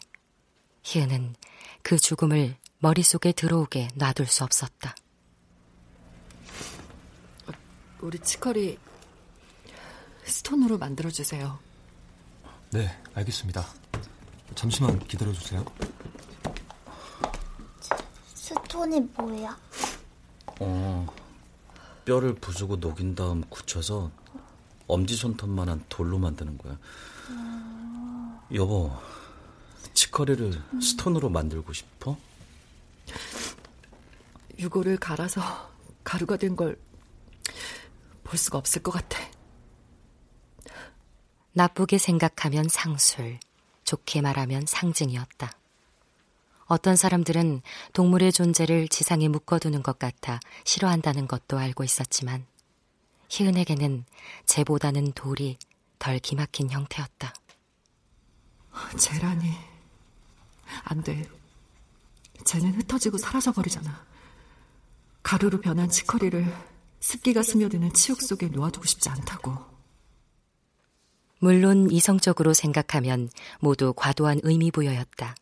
희은은 0.84 1.34
그 1.82 1.98
죽음을 1.98 2.56
머릿속에 2.78 3.32
들어오게 3.32 3.88
놔둘 3.96 4.26
수 4.26 4.44
없었다. 4.44 4.94
우리 8.00 8.18
치커리 8.20 8.78
스톤으로 10.24 10.78
만들어주세요. 10.78 11.58
네, 12.70 12.96
알겠습니다. 13.14 13.66
잠시만 14.54 14.98
기다려주세요. 15.00 15.64
스톤이 18.34 19.00
뭐야? 19.16 19.58
어, 20.60 21.06
뼈를 22.04 22.34
부수고 22.34 22.76
녹인 22.76 23.14
다음 23.14 23.42
굳혀서 23.48 24.10
엄지손톱만한 24.86 25.84
돌로 25.88 26.18
만드는 26.18 26.56
거야. 26.58 26.78
음... 27.30 27.97
여보, 28.54 28.90
치커리를 29.94 30.52
음. 30.72 30.80
스톤으로 30.80 31.28
만들고 31.28 31.72
싶어? 31.72 32.16
유골을 34.58 34.96
갈아서 34.98 35.40
가루가 36.04 36.36
된 36.36 36.56
걸 36.56 36.78
볼 38.28 38.36
수가 38.38 38.58
없을 38.58 38.82
것 38.82 38.90
같아. 38.90 39.18
나쁘게 41.52 41.96
생각하면 41.96 42.68
상술, 42.68 43.38
좋게 43.84 44.20
말하면 44.20 44.66
상징이었다. 44.66 45.50
어떤 46.66 46.94
사람들은 46.94 47.62
동물의 47.94 48.32
존재를 48.32 48.88
지상에 48.88 49.28
묶어두는 49.28 49.82
것 49.82 49.98
같아 49.98 50.40
싫어한다는 50.64 51.26
것도 51.26 51.56
알고 51.58 51.84
있었지만 51.84 52.44
희은에게는 53.30 54.04
재보다는 54.44 55.12
돌이 55.12 55.56
덜 55.98 56.18
기막힌 56.18 56.68
형태였다. 56.68 57.32
재란이 58.96 59.50
안 60.84 61.02
돼. 61.02 61.28
쟤는 62.44 62.74
흩어지고 62.74 63.18
사라져버리잖아. 63.18 64.06
가루로 65.22 65.60
변한 65.60 65.88
치커리를 65.88 66.54
습기가 67.00 67.42
스며드는 67.42 67.92
치욕 67.92 68.22
속에 68.22 68.48
놓아두고 68.48 68.86
싶지 68.86 69.08
않다고. 69.08 69.56
물론 71.40 71.90
이성적으로 71.90 72.52
생각하면 72.52 73.30
모두 73.60 73.92
과도한 73.94 74.40
의미 74.42 74.70
부여였다. 74.70 75.34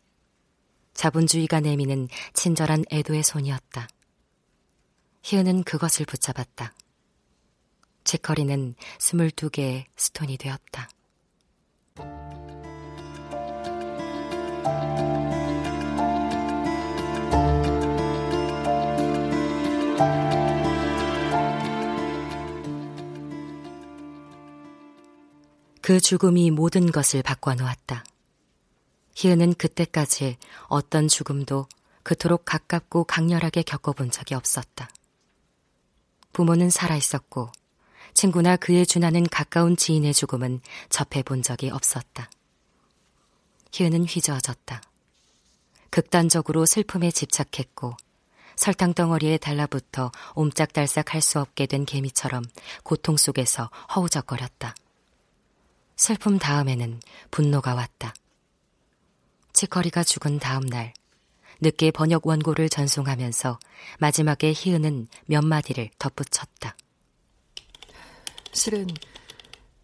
자본주의가 0.95 1.61
내미는 1.61 2.09
친절한 2.35 2.85
애도의 2.91 3.23
손이었다. 3.23 3.89
희은은 5.23 5.65
그것을 5.65 6.07
붙잡았다. 6.07 6.75
치커리는 8.05 8.75
스물두 8.99 9.51
개의 9.51 9.87
스톤이 9.97 10.37
되었다. 10.39 10.89
그 25.87 26.01
죽음이 26.01 26.51
모든 26.51 26.91
것을 26.91 27.23
바꿔놓았다. 27.23 28.03
희은은 29.15 29.55
그때까지 29.55 30.37
어떤 30.67 31.07
죽음도 31.07 31.69
그토록 32.03 32.45
가깝고 32.45 33.05
강렬하게 33.05 33.63
겪어본 33.63 34.11
적이 34.11 34.35
없었다. 34.35 34.91
부모는 36.33 36.71
살아있었고, 36.71 37.53
친구나 38.15 38.57
그에 38.57 38.85
준하는 38.85 39.29
가까운 39.29 39.77
지인의 39.77 40.13
죽음은 40.13 40.61
접해본 40.89 41.45
적이 41.45 41.71
없었다. 41.71 42.31
희은은 43.77 44.07
휘저어졌다. 44.07 44.81
극단적으로 45.91 46.65
슬픔에 46.65 47.11
집착했고, 47.11 47.95
설탕 48.57 48.95
덩어리에 48.95 49.37
달라붙어 49.37 50.13
옴짝달싹 50.35 51.13
할 51.13 51.21
수 51.21 51.41
없게 51.41 51.67
된 51.67 51.85
개미처럼 51.85 52.43
고통 52.85 53.19
속에서 53.19 53.71
허우적거렸다. 53.95 54.75
슬픔 55.97 56.39
다음에는 56.39 57.01
분노가 57.31 57.75
왔다. 57.75 58.15
치커리가 59.53 60.05
죽은 60.05 60.39
다음 60.39 60.65
날, 60.65 60.95
늦게 61.61 61.91
번역 61.91 62.27
원고를 62.27 62.71
전송하면서 62.71 63.59
마지막에 63.99 64.55
희은은 64.57 65.09
몇 65.27 65.45
마디를 65.45 65.91
덧붙였다. 65.99 66.77
실은 68.53 68.87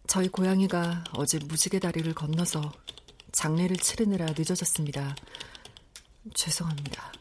저희 0.07 0.27
고양이가 0.29 1.03
어제 1.13 1.37
무지개 1.37 1.77
다리를 1.79 2.11
건너서 2.15 2.71
장례를 3.33 3.77
치르느라 3.77 4.27
늦어졌습니다. 4.27 5.15
죄송합니다. 6.33 7.11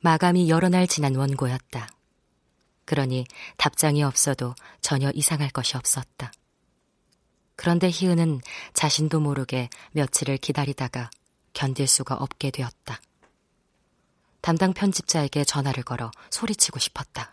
마감이 0.00 0.48
여러 0.48 0.68
날 0.68 0.86
지난 0.86 1.14
원고였다. 1.14 1.88
그러니 2.84 3.26
답장이 3.56 4.02
없어도 4.02 4.54
전혀 4.80 5.10
이상할 5.10 5.50
것이 5.50 5.76
없었다. 5.76 6.32
그런데 7.56 7.90
희은은 7.92 8.40
자신도 8.74 9.20
모르게 9.20 9.68
며칠을 9.92 10.38
기다리다가 10.38 11.10
견딜 11.52 11.86
수가 11.86 12.14
없게 12.14 12.50
되었다. 12.50 13.00
담당 14.40 14.72
편집자에게 14.72 15.44
전화를 15.44 15.84
걸어 15.84 16.10
소리치고 16.30 16.78
싶었다. 16.78 17.32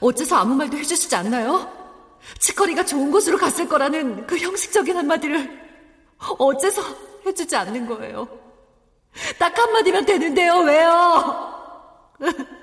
어째서 0.00 0.36
아무 0.36 0.54
말도 0.54 0.76
해주시지 0.78 1.14
않나요? 1.14 1.79
치커리가 2.38 2.84
좋은 2.84 3.10
곳으로 3.10 3.38
갔을 3.38 3.68
거라는 3.68 4.26
그 4.26 4.38
형식적인 4.38 4.96
한마디를 4.96 5.60
어째서 6.38 6.82
해주지 7.26 7.56
않는 7.56 7.86
거예요? 7.86 8.28
딱 9.38 9.58
한마디면 9.58 10.06
되는데요, 10.06 10.58
왜요? 10.58 11.56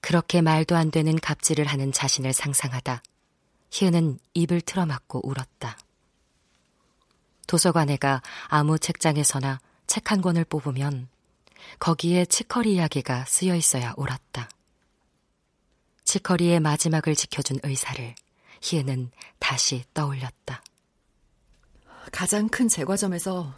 그렇게 0.00 0.42
말도 0.42 0.76
안 0.76 0.90
되는 0.90 1.18
갑질을 1.18 1.66
하는 1.66 1.90
자신을 1.90 2.32
상상하다 2.32 3.02
희은은 3.70 4.18
입을 4.34 4.60
틀어막고 4.60 5.26
울었다. 5.26 5.78
도서관에가 7.46 8.22
아무 8.48 8.78
책장에서나 8.78 9.60
책 9.86 10.10
한 10.10 10.20
권을 10.20 10.44
뽑으면 10.44 11.08
거기에 11.78 12.26
치커리 12.26 12.74
이야기가 12.74 13.24
쓰여 13.26 13.54
있어야 13.54 13.94
옳았다. 13.96 14.48
치커리의 16.14 16.60
마지막을 16.60 17.16
지켜준 17.16 17.58
의사를 17.64 18.14
희은은 18.62 19.10
다시 19.40 19.82
떠올렸다. 19.94 20.62
가장 22.12 22.48
큰 22.48 22.68
제과점에서 22.68 23.52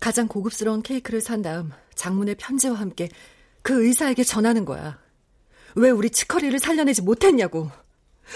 가장 0.00 0.26
고급스러운 0.26 0.82
케이크를 0.82 1.20
산 1.20 1.42
다음 1.42 1.70
장문의 1.94 2.34
편지와 2.34 2.74
함께 2.74 3.08
그 3.62 3.86
의사에게 3.86 4.24
전하는 4.24 4.64
거야. 4.64 4.98
왜 5.76 5.90
우리 5.90 6.10
치커리를 6.10 6.58
살려내지 6.58 7.02
못했냐고. 7.02 7.70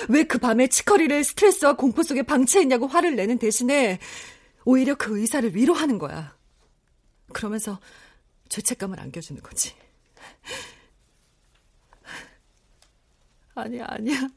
왜 0.09 0.23
그 0.23 0.39
밤에 0.39 0.69
치커리를 0.69 1.25
스트레스와 1.25 1.75
공포 1.75 2.05
속에 2.05 2.23
방치했냐고 2.23 2.87
화를 2.87 3.17
내는 3.17 3.39
대신에 3.39 3.99
오히려 4.65 4.95
그 4.95 5.19
의사를 5.19 5.57
위로하는 5.57 5.99
거야. 5.99 6.37
그러면서 7.33 7.81
죄책감을 8.49 9.01
안겨주는 9.01 9.43
거지. 9.43 9.75
아니야, 13.55 13.87
아니야. 13.89 14.29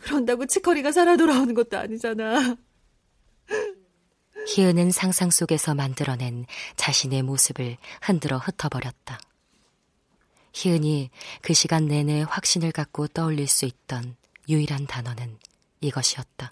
그런다고 0.00 0.46
치커리가 0.46 0.92
살아 0.92 1.16
돌아오는 1.16 1.54
것도 1.54 1.78
아니잖아. 1.78 2.56
희은은 4.48 4.90
상상 4.90 5.30
속에서 5.30 5.74
만들어낸 5.74 6.46
자신의 6.76 7.22
모습을 7.22 7.76
흔들어 8.02 8.38
흩어버렸다. 8.38 9.18
희은이 10.52 11.10
그 11.42 11.52
시간 11.52 11.86
내내 11.86 12.22
확신을 12.22 12.72
갖고 12.72 13.08
떠올릴 13.08 13.46
수 13.46 13.66
있던 13.66 14.16
유일한 14.48 14.86
단어는 14.86 15.38
이것이었다. 15.80 16.50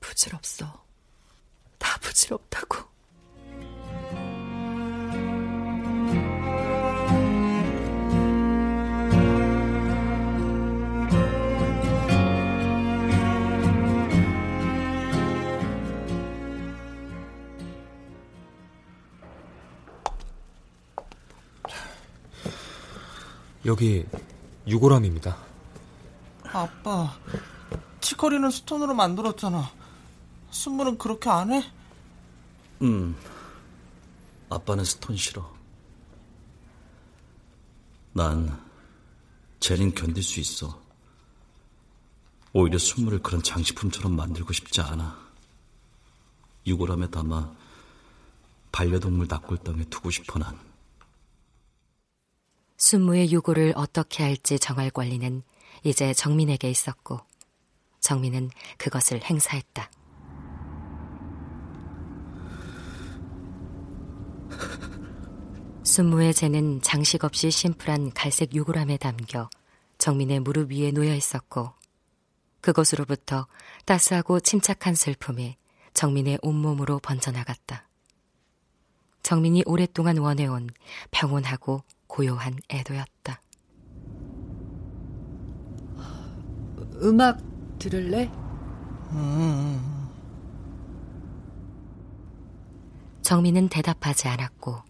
부질없어. 0.00 0.84
다 1.78 1.98
부질없다고. 2.00 2.95
여기 23.66 24.06
유골함입니다. 24.68 25.36
아빠, 26.52 27.18
치커리는 28.00 28.48
스톤으로 28.48 28.94
만들었잖아. 28.94 29.68
순무는 30.52 30.98
그렇게 30.98 31.28
안 31.28 31.52
해? 31.52 31.64
음, 32.82 33.16
아빠는 34.48 34.84
스톤 34.84 35.16
싫어. 35.16 35.52
난 38.12 38.56
제린 39.58 39.92
견딜 39.92 40.22
수 40.22 40.38
있어. 40.38 40.80
오히려 42.52 42.78
순무를 42.78 43.18
그런 43.20 43.42
장식품처럼 43.42 44.14
만들고 44.14 44.52
싶지 44.52 44.80
않아. 44.80 45.18
유골함에 46.68 47.10
담아 47.10 47.52
반려동물 48.70 49.26
납골당에 49.28 49.86
두고 49.86 50.10
싶어 50.12 50.38
난. 50.38 50.65
순무의 52.86 53.32
유고를 53.32 53.72
어떻게 53.74 54.22
할지 54.22 54.60
정할 54.60 54.90
권리는 54.90 55.42
이제 55.82 56.14
정민에게 56.14 56.70
있었고 56.70 57.18
정민은 57.98 58.50
그것을 58.78 59.24
행사했다. 59.24 59.90
순무의 65.82 66.32
재는 66.32 66.80
장식 66.80 67.24
없이 67.24 67.50
심플한 67.50 68.12
갈색 68.12 68.54
유골함에 68.54 68.98
담겨 68.98 69.50
정민의 69.98 70.38
무릎 70.38 70.70
위에 70.70 70.92
놓여 70.92 71.12
있었고 71.12 71.72
그것으로부터 72.60 73.48
따스하고 73.84 74.38
침착한 74.38 74.94
슬픔이 74.94 75.56
정민의 75.92 76.38
온몸으로 76.40 77.00
번져나갔다. 77.00 77.88
정민이 79.24 79.64
오랫동안 79.66 80.18
원해온 80.18 80.70
평온하고 81.10 81.82
고요한 82.06 82.56
애도였다. 82.70 83.40
음악 87.02 87.40
들을래? 87.78 88.30
정민은 93.22 93.68
대답하지 93.68 94.28
않았고 94.28 94.82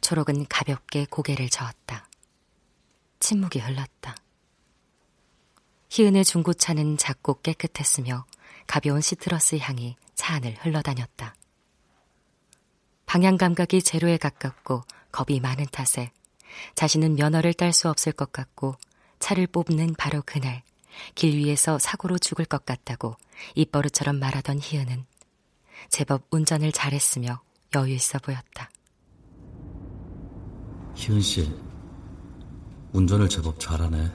초록은 0.00 0.46
가볍게 0.48 1.06
고개를 1.06 1.48
저었다. 1.48 2.08
침묵이 3.18 3.60
흘렀다. 3.62 4.14
희은의 5.90 6.24
중고차는 6.24 6.96
작고 6.96 7.40
깨끗했으며 7.42 8.24
가벼운 8.66 9.00
시트러스 9.00 9.56
향이 9.56 9.96
차 10.14 10.34
안을 10.34 10.54
흘러다녔다. 10.60 11.34
방향 13.06 13.36
감각이 13.36 13.82
제로에 13.82 14.16
가깝고 14.16 14.84
겁이 15.10 15.40
많은 15.40 15.66
탓에 15.72 16.12
자신은 16.74 17.16
면허를 17.16 17.54
딸 17.54 17.72
수 17.72 17.88
없을 17.88 18.12
것 18.12 18.32
같고 18.32 18.76
차를 19.18 19.46
뽑는 19.46 19.94
바로 19.98 20.22
그날 20.24 20.62
길 21.14 21.36
위에서 21.36 21.78
사고로 21.78 22.18
죽을 22.18 22.44
것 22.44 22.64
같다고 22.64 23.16
입버릇처럼 23.54 24.18
말하던 24.18 24.58
희은은 24.60 25.04
제법 25.88 26.22
운전을 26.30 26.72
잘했으며 26.72 27.40
여유 27.74 27.94
있어 27.94 28.18
보였다. 28.18 28.70
희은 30.94 31.20
씨, 31.20 31.50
운전을 32.92 33.28
제법 33.28 33.58
잘하네. 33.58 34.10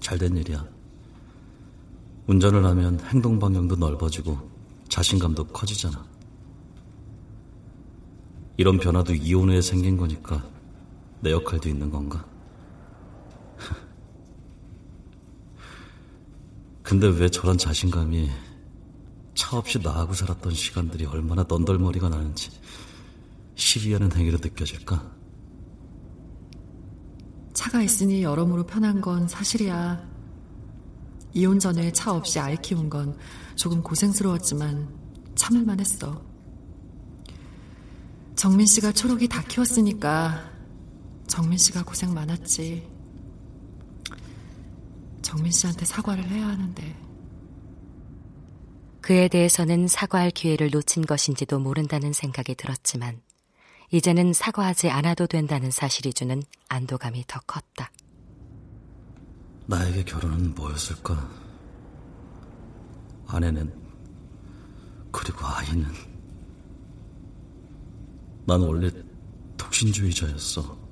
잘된 0.00 0.36
일이야. 0.36 0.66
운전을 2.26 2.64
하면 2.64 3.00
행동 3.06 3.38
방향도 3.38 3.76
넓어지고 3.76 4.50
자신감도 4.88 5.46
커지잖아. 5.48 6.04
이런 8.56 8.78
변화도 8.78 9.14
이혼 9.14 9.50
후에 9.50 9.60
생긴 9.60 9.96
거니까 9.96 10.55
내 11.26 11.32
역할도 11.32 11.68
있는 11.68 11.90
건가? 11.90 12.24
근데 16.84 17.08
왜 17.08 17.28
저런 17.28 17.58
자신감이 17.58 18.30
차 19.34 19.56
없이 19.56 19.80
나하고 19.80 20.14
살았던 20.14 20.54
시간들이 20.54 21.04
얼마나 21.04 21.44
넌덜머리가 21.48 22.10
나는지 22.10 22.52
시비하는 23.56 24.12
행위로 24.12 24.38
느껴질까? 24.40 25.16
차가 27.54 27.82
있으니 27.82 28.22
여러모로 28.22 28.64
편한 28.64 29.00
건 29.00 29.26
사실이야. 29.26 30.08
이혼 31.34 31.58
전에 31.58 31.90
차 31.90 32.12
없이 32.12 32.38
아이 32.38 32.56
키운 32.62 32.88
건 32.88 33.18
조금 33.56 33.82
고생스러웠지만 33.82 34.88
참을만 35.34 35.80
했어. 35.80 36.22
정민 38.36 38.64
씨가 38.64 38.92
초록이 38.92 39.26
다 39.26 39.42
키웠으니까 39.42 40.55
정민 41.26 41.58
씨가 41.58 41.84
고생 41.84 42.14
많았지. 42.14 42.88
정민 45.22 45.50
씨한테 45.50 45.84
사과를 45.84 46.24
해야 46.28 46.48
하는데. 46.48 46.96
그에 49.00 49.28
대해서는 49.28 49.86
사과할 49.88 50.30
기회를 50.30 50.70
놓친 50.70 51.04
것인지도 51.06 51.58
모른다는 51.58 52.12
생각이 52.12 52.54
들었지만 52.56 53.20
이제는 53.90 54.32
사과하지 54.32 54.90
않아도 54.90 55.26
된다는 55.26 55.70
사실이 55.70 56.12
주는 56.12 56.42
안도감이 56.68 57.24
더 57.28 57.40
컸다. 57.46 57.90
나에게 59.66 60.04
결혼은 60.04 60.54
뭐였을까? 60.54 61.30
아내는 63.28 63.72
그리고 65.12 65.46
아이는 65.46 65.86
난 68.46 68.60
원래 68.60 68.90
독신주의자였어. 69.56 70.85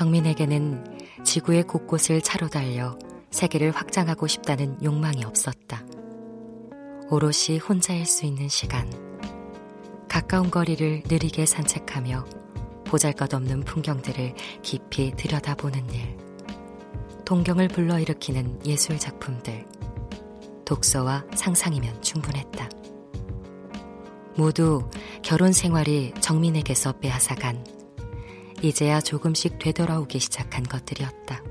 정민에게는 0.00 0.82
지구의 1.24 1.64
곳곳을 1.64 2.22
차로 2.22 2.48
달려 2.48 2.98
세계를 3.30 3.72
확장하고 3.72 4.26
싶다는 4.26 4.82
욕망이 4.82 5.24
없었다. 5.24 5.84
오롯이 7.10 7.58
혼자일 7.58 8.06
수 8.06 8.24
있는 8.24 8.48
시간, 8.48 8.90
가까운 10.08 10.50
거리를 10.50 11.02
느리게 11.06 11.44
산책하며 11.44 12.24
보잘 12.86 13.12
것 13.12 13.34
없는 13.34 13.60
풍경들을 13.64 14.34
깊이 14.62 15.12
들여다보는 15.14 15.90
일, 15.90 16.16
동경을 17.26 17.68
불러일으키는 17.68 18.64
예술 18.64 18.98
작품들, 18.98 19.66
독서와 20.64 21.26
상상이면 21.34 22.00
충분했다. 22.00 22.70
모두 24.34 24.88
결혼 25.20 25.52
생활이 25.52 26.14
정민에게서 26.20 26.92
빼앗아간 27.00 27.79
이제야 28.62 29.00
조금씩 29.00 29.58
되돌아오기 29.58 30.18
시작한 30.18 30.62
것들이었다. 30.64 31.42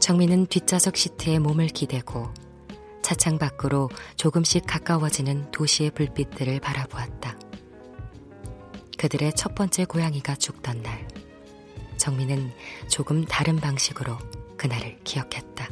정민은 0.00 0.46
뒷좌석 0.46 0.96
시트에 0.96 1.38
몸을 1.38 1.68
기대고 1.68 2.32
차창 3.02 3.38
밖으로 3.38 3.88
조금씩 4.16 4.64
가까워지는 4.66 5.52
도시의 5.52 5.92
불빛들을 5.92 6.58
바라보았다. 6.60 7.38
그들의 8.98 9.32
첫 9.36 9.54
번째 9.54 9.84
고양이가 9.84 10.34
죽던 10.34 10.82
날, 10.82 11.06
정민은 11.96 12.52
조금 12.88 13.24
다른 13.24 13.56
방식으로 13.56 14.18
그날을 14.56 14.98
기억했다. 15.04 15.68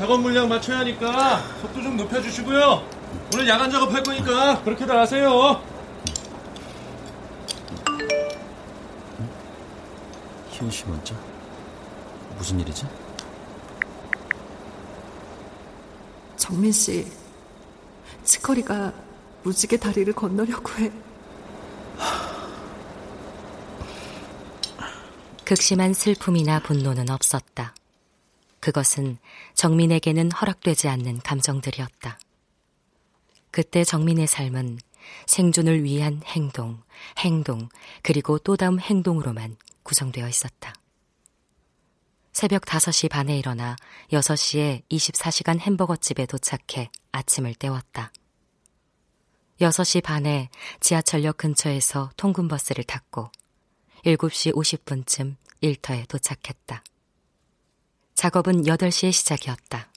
작업 0.00 0.22
물량 0.22 0.48
맞춰야 0.48 0.78
하니까 0.78 1.42
속도 1.60 1.82
좀 1.82 1.94
높여주시고요. 1.98 2.88
오늘 3.34 3.46
야간 3.46 3.70
작업할 3.70 4.02
거니까 4.02 4.62
그렇게들 4.62 4.98
하세요. 4.98 5.62
희은 10.52 10.70
씨 10.70 10.86
문자? 10.86 11.14
무슨 12.38 12.60
일이지? 12.60 12.86
정민 16.38 16.72
씨, 16.72 17.06
치커리가 18.24 18.94
무지개 19.42 19.76
다리를 19.76 20.10
건너려고 20.14 20.72
해. 20.78 20.90
극심한 25.44 25.92
슬픔이나 25.92 26.60
분노는 26.60 27.10
없었다. 27.10 27.74
그것은 28.60 29.18
정민에게는 29.54 30.32
허락되지 30.32 30.88
않는 30.88 31.20
감정들이었다. 31.20 32.18
그때 33.50 33.84
정민의 33.84 34.26
삶은 34.26 34.78
생존을 35.26 35.82
위한 35.82 36.22
행동, 36.26 36.82
행동, 37.18 37.68
그리고 38.02 38.38
또 38.38 38.56
다음 38.56 38.78
행동으로만 38.78 39.56
구성되어 39.82 40.28
있었다. 40.28 40.74
새벽 42.32 42.62
5시 42.62 43.10
반에 43.10 43.36
일어나 43.38 43.76
6시에 44.12 44.82
24시간 44.88 45.58
햄버거집에 45.58 46.26
도착해 46.26 46.90
아침을 47.12 47.54
때웠다. 47.54 48.12
6시 49.60 50.02
반에 50.02 50.48
지하철역 50.80 51.36
근처에서 51.38 52.10
통근버스를 52.16 52.84
탔고 52.84 53.30
7시 54.04 54.54
50분쯤 54.54 55.36
일터에 55.60 56.04
도착했다. 56.08 56.82
작업은 58.20 58.64
8시에 58.64 59.12
시작이었다. 59.12 59.88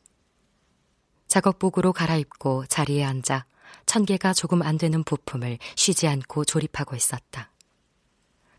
작업복으로 1.27 1.91
갈아입고 1.91 2.67
자리에 2.67 3.03
앉아 3.03 3.45
천 3.85 4.05
개가 4.05 4.31
조금 4.31 4.61
안 4.61 4.77
되는 4.77 5.03
부품을 5.03 5.57
쉬지 5.75 6.07
않고 6.07 6.45
조립하고 6.45 6.95
있었다. 6.95 7.51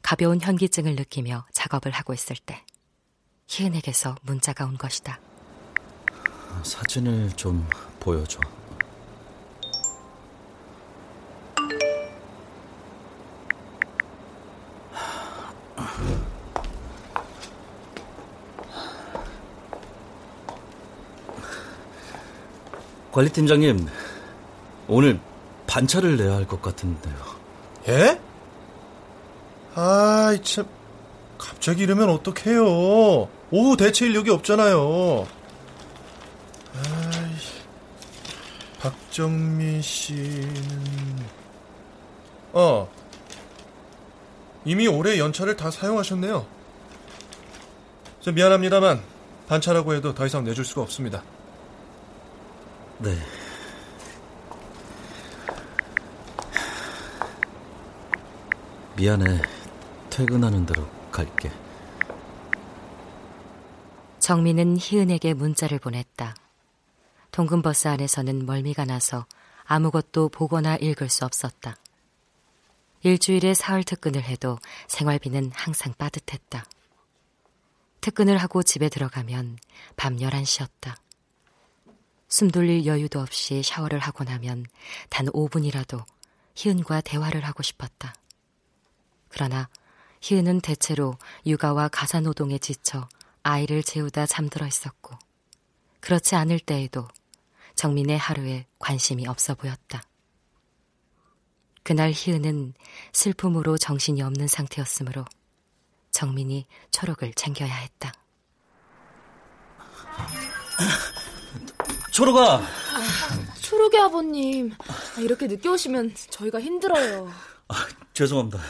가벼운 0.02 0.38
현기증을 0.38 0.96
느끼며 0.96 1.46
작업을 1.52 1.92
하고 1.92 2.12
있을 2.12 2.36
때 2.44 2.62
희은에게서 3.46 4.16
문자가 4.20 4.66
온 4.66 4.76
것이다. 4.76 5.18
사진을 6.62 7.32
좀 7.32 7.66
보여줘. 8.00 8.40
관리팀장님, 23.14 23.86
오늘 24.88 25.20
반차를 25.68 26.16
내야 26.16 26.34
할 26.34 26.46
것 26.46 26.60
같은데요. 26.60 27.14
예? 27.88 28.20
아이, 29.76 30.42
참. 30.42 30.66
갑자기 31.38 31.84
이러면 31.84 32.08
어떡해요. 32.10 32.64
오후 33.52 33.76
대체 33.76 34.06
인력이 34.06 34.30
없잖아요. 34.30 35.28
아이, 36.74 37.34
박정민 38.80 39.80
씨는. 39.80 41.24
어. 42.52 42.88
이미 44.64 44.88
올해 44.88 45.18
연차를 45.20 45.56
다 45.56 45.70
사용하셨네요. 45.70 46.46
저 48.22 48.32
미안합니다만, 48.32 49.02
반차라고 49.48 49.94
해도 49.94 50.14
더 50.14 50.26
이상 50.26 50.42
내줄 50.42 50.64
수가 50.64 50.82
없습니다. 50.82 51.22
네. 52.98 53.16
미안해. 58.96 59.42
퇴근하는 60.10 60.64
대로 60.64 60.88
갈게. 61.10 61.50
정민은 64.20 64.76
희은에게 64.78 65.34
문자를 65.34 65.80
보냈다. 65.80 66.36
통근버스 67.32 67.88
안에서는 67.88 68.46
멀미가 68.46 68.84
나서 68.84 69.26
아무것도 69.64 70.28
보거나 70.28 70.76
읽을 70.76 71.08
수 71.08 71.24
없었다. 71.24 71.76
일주일에 73.02 73.54
사흘 73.54 73.82
특근을 73.82 74.22
해도 74.22 74.58
생활비는 74.86 75.50
항상 75.52 75.92
빠듯했다. 75.98 76.64
특근을 78.00 78.38
하고 78.38 78.62
집에 78.62 78.88
들어가면 78.88 79.58
밤 79.96 80.16
11시였다. 80.16 81.03
숨 82.34 82.50
돌릴 82.50 82.84
여유도 82.84 83.20
없이 83.20 83.62
샤워를 83.62 84.00
하고 84.00 84.24
나면 84.24 84.66
단 85.08 85.26
5분이라도 85.26 86.04
희은과 86.56 87.02
대화를 87.02 87.44
하고 87.44 87.62
싶었다. 87.62 88.12
그러나 89.28 89.68
희은은 90.20 90.60
대체로 90.60 91.16
육아와 91.46 91.86
가사 91.86 92.18
노동에 92.18 92.58
지쳐 92.58 93.06
아이를 93.44 93.84
재우다 93.84 94.26
잠들어 94.26 94.66
있었고, 94.66 95.16
그렇지 96.00 96.34
않을 96.34 96.58
때에도 96.58 97.06
정민의 97.76 98.18
하루에 98.18 98.66
관심이 98.80 99.28
없어 99.28 99.54
보였다. 99.54 100.02
그날 101.84 102.10
희은은 102.12 102.74
슬픔으로 103.12 103.78
정신이 103.78 104.22
없는 104.22 104.48
상태였으므로 104.48 105.24
정민이 106.10 106.66
초록을 106.90 107.32
챙겨야 107.34 107.72
했다. 107.72 108.12
초록아! 112.14 112.58
아, 112.58 113.54
초록이 113.60 113.98
아버님, 113.98 114.70
아, 114.86 115.20
이렇게 115.20 115.48
늦게 115.48 115.68
오시면 115.68 116.14
저희가 116.30 116.60
힘들어요. 116.60 117.28
아, 117.66 117.74
죄송합니다. 118.12 118.60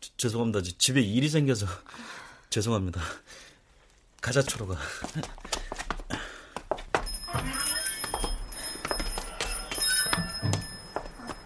지, 0.00 0.10
죄송합니다. 0.16 0.62
집에 0.76 1.00
일이 1.00 1.28
생겨서 1.28 1.64
죄송합니다. 2.50 3.00
가자, 4.20 4.42
초록아. 4.42 4.76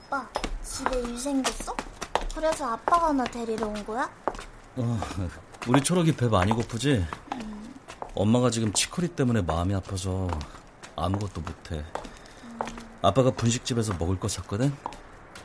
아빠, 0.08 0.26
집에 0.64 1.00
일 1.00 1.18
생겼어? 1.18 1.76
그래서 2.34 2.64
아빠가 2.72 3.12
나 3.12 3.24
데리러 3.24 3.66
온 3.66 3.84
거야? 3.84 4.10
어, 4.76 5.00
우리 5.68 5.82
초록이 5.82 6.16
배 6.16 6.28
많이 6.28 6.52
고프지? 6.52 7.06
음. 7.34 7.74
엄마가 8.14 8.48
지금 8.50 8.72
치커리 8.72 9.08
때문에 9.08 9.42
마음이 9.42 9.74
아파서 9.74 10.26
아무것도 11.04 11.40
못해. 11.40 11.84
음. 12.44 12.58
아빠가 13.02 13.30
분식집에서 13.30 13.94
먹을 13.94 14.18
거 14.18 14.28
샀거든? 14.28 14.72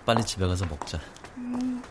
빨리 0.05 0.25
집에 0.25 0.45
가서 0.45 0.65
먹자. 0.65 0.99
음. 1.37 1.81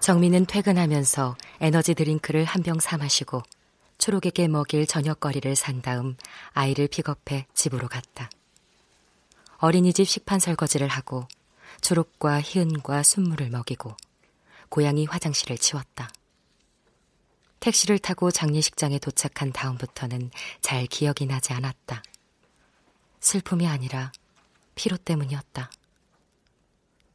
정민은 0.00 0.46
퇴근하면서 0.46 1.36
에너지 1.60 1.94
드링크를 1.94 2.44
한 2.44 2.62
병 2.62 2.78
사 2.78 2.96
마시고 2.96 3.42
초록에게 3.98 4.46
먹일 4.46 4.86
저녁거리를 4.86 5.56
산 5.56 5.82
다음 5.82 6.16
아이를 6.52 6.86
픽업해 6.88 7.46
집으로 7.54 7.88
갔다. 7.88 8.30
어린이집 9.58 10.06
식판 10.06 10.38
설거지를 10.38 10.86
하고 10.88 11.26
초록과 11.80 12.40
희은과 12.42 13.02
순물을 13.02 13.50
먹이고 13.50 13.96
고양이 14.68 15.06
화장실을 15.06 15.56
치웠다. 15.58 16.10
택시를 17.60 17.98
타고 17.98 18.30
장례식장에 18.30 18.98
도착한 18.98 19.52
다음부터는 19.52 20.30
잘 20.60 20.86
기억이 20.86 21.26
나지 21.26 21.52
않았다. 21.52 22.02
슬픔이 23.20 23.66
아니라 23.66 24.12
피로 24.74 24.96
때문이었다. 24.96 25.70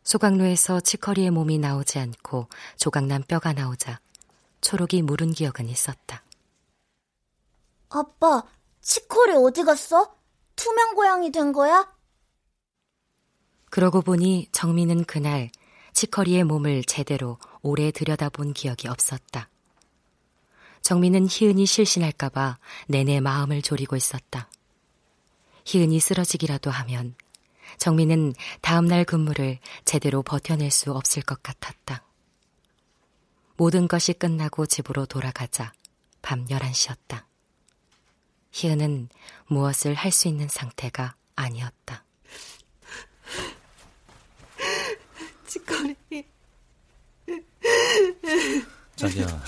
소각로에서 0.04 0.80
치커리의 0.80 1.30
몸이 1.32 1.60
나오지 1.60 2.00
않고 2.00 2.48
조각난 2.76 3.24
뼈가 3.24 3.54
나오자 3.54 4.00
초록이 4.62 5.04
물은 5.04 5.32
기억은 5.32 5.70
있었다. 5.70 6.24
아빠, 7.89 8.44
치커리 8.82 9.34
어디 9.34 9.64
갔어? 9.64 10.16
투명 10.56 10.96
고양이 10.96 11.32
된 11.32 11.52
거야? 11.52 11.94
그러고 13.70 14.02
보니 14.02 14.50
정민은 14.52 15.06
그날 15.06 15.50
치커리의 15.94 16.44
몸을 16.44 16.84
제대로 16.84 17.38
오래 17.62 17.92
들여다본 17.92 18.54
기억이 18.54 18.88
없었다. 18.88 19.51
정민은 20.82 21.28
희은이 21.30 21.66
실신할까봐 21.66 22.58
내내 22.88 23.20
마음을 23.20 23.62
졸이고 23.62 23.96
있었다. 23.96 24.50
희은이 25.66 26.00
쓰러지기라도 26.00 26.72
하면 26.72 27.16
정민은 27.78 28.34
다음날 28.62 29.06
근무를 29.06 29.60
제대로 29.86 30.24
버텨낼 30.24 30.72
수 30.72 30.92
없을 30.92 31.22
것 31.22 31.42
같았다. 31.44 32.04
모든 33.58 33.88
것이 33.88 34.14
끝나고 34.14 34.66
집으로 34.66 35.06
돌아가자 35.06 35.72
밤 36.22 36.46
11시였다. 36.46 37.24
희은은 38.52 39.10
무엇을 39.48 39.94
할 39.94 40.12
수 40.12 40.28
있는 40.28 40.48
상태가 40.48 41.16
아니었다. 41.36 42.04
치커리. 45.48 45.96
자기야, 48.96 49.44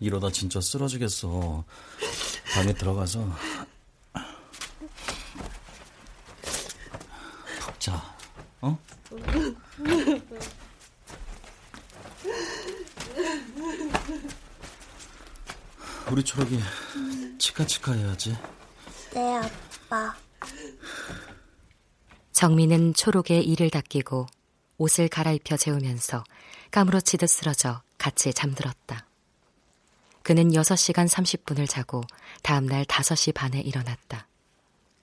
이러다 0.00 0.30
진짜 0.30 0.60
쓰러지겠어. 0.60 1.62
방에 2.54 2.72
들어가서 2.72 3.20
푹 7.60 7.78
자, 7.78 8.02
어? 8.62 8.78
우리 16.10 16.24
초록이 16.24 16.58
치카치카 17.38 17.92
해야지. 17.92 18.36
네, 19.12 19.36
아빠. 19.36 20.16
정민은 22.32 22.94
초록에 22.94 23.40
이를 23.40 23.68
닦이고 23.68 24.26
옷을 24.78 25.08
갈아입혀 25.08 25.58
재우면서 25.58 26.24
까무러치듯 26.70 27.28
쓰러져 27.28 27.82
같이 27.98 28.32
잠들었다. 28.32 29.09
그는 30.30 30.50
6시간 30.52 31.08
30분을 31.08 31.68
자고 31.68 32.02
다음날 32.44 32.84
5시 32.84 33.34
반에 33.34 33.58
일어났다. 33.58 34.28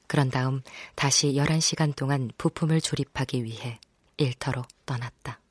그런 0.07 0.29
다음 0.29 0.61
다시 0.95 1.33
11시간 1.33 1.93
동안 1.93 2.31
부품을 2.37 2.79
조립하기 2.79 3.43
위해 3.43 3.77
일터로 4.15 4.63
떠났다. 4.85 5.41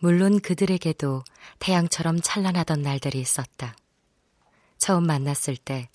물론 0.00 0.40
그들에게도 0.40 1.22
태양처럼 1.60 2.20
찬란하던 2.20 2.82
날들이 2.82 3.20
있었다. 3.20 3.76
처음 4.78 5.06
만났을 5.06 5.56
때 5.56 5.88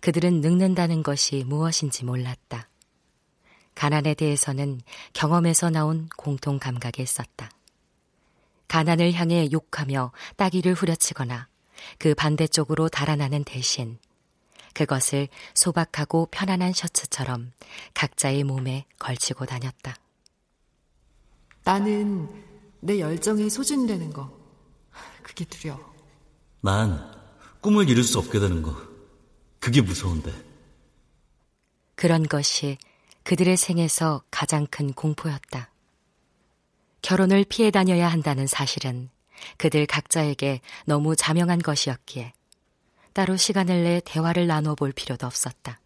그들은 0.00 0.40
늙는다는 0.40 1.02
것이 1.02 1.42
무엇인지 1.44 2.04
몰랐다. 2.04 2.68
가난에 3.74 4.14
대해서는 4.14 4.80
경험에서 5.12 5.70
나온 5.70 6.08
공통 6.16 6.58
감각이 6.58 7.02
있었다. 7.02 7.50
가난을 8.68 9.12
향해 9.12 9.48
욕하며 9.50 10.12
따귀를 10.36 10.74
후려치거나 10.74 11.48
그 11.98 12.14
반대쪽으로 12.14 12.88
달아나는 12.88 13.44
대신 13.44 13.98
그것을 14.74 15.28
소박하고 15.54 16.28
편안한 16.30 16.72
셔츠처럼 16.72 17.52
각자의 17.94 18.44
몸에 18.44 18.84
걸치고 18.98 19.46
다녔다. 19.46 19.96
나는 21.64 22.28
내 22.80 23.00
열정이 23.00 23.48
소진되는 23.48 24.12
거. 24.12 24.45
그게 25.26 25.44
두려워. 25.44 25.92
난 26.60 27.12
꿈을 27.60 27.88
이룰 27.88 28.04
수 28.04 28.20
없게 28.20 28.38
되는 28.38 28.62
거. 28.62 28.80
그게 29.58 29.82
무서운데. 29.82 30.32
그런 31.96 32.22
것이 32.22 32.78
그들의 33.24 33.56
생에서 33.56 34.22
가장 34.30 34.68
큰 34.68 34.92
공포였다. 34.92 35.72
결혼을 37.02 37.44
피해 37.48 37.72
다녀야 37.72 38.06
한다는 38.08 38.46
사실은 38.46 39.10
그들 39.56 39.86
각자에게 39.86 40.60
너무 40.84 41.16
자명한 41.16 41.58
것이었기에 41.58 42.32
따로 43.12 43.36
시간을 43.36 43.82
내 43.82 44.00
대화를 44.04 44.46
나눠 44.46 44.76
볼 44.76 44.92
필요도 44.92 45.26
없었다. 45.26 45.80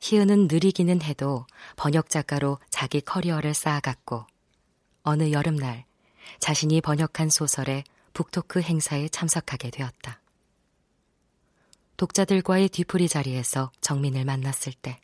희은은 0.00 0.46
느리기는 0.46 1.02
해도 1.02 1.44
번역 1.74 2.08
작가로 2.08 2.60
자기 2.70 3.00
커리어를 3.00 3.52
쌓아갔고 3.52 4.26
어느 5.02 5.32
여름날 5.32 5.86
자신이 6.38 6.80
번역한 6.80 7.30
소설의 7.30 7.84
북토크 8.12 8.60
행사에 8.60 9.08
참석하게 9.08 9.70
되었다. 9.70 10.20
독자들과의 11.96 12.68
뒤풀이 12.68 13.08
자리에서 13.08 13.70
정민을 13.80 14.24
만났을 14.24 14.72
때 14.72 14.98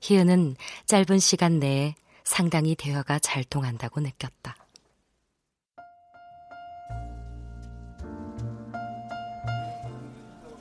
희은은 0.00 0.56
짧은 0.86 1.18
시간 1.18 1.58
내에 1.58 1.94
상당히 2.24 2.74
대화가 2.74 3.18
잘 3.18 3.42
통한다고 3.44 4.00
느꼈다. 4.00 4.56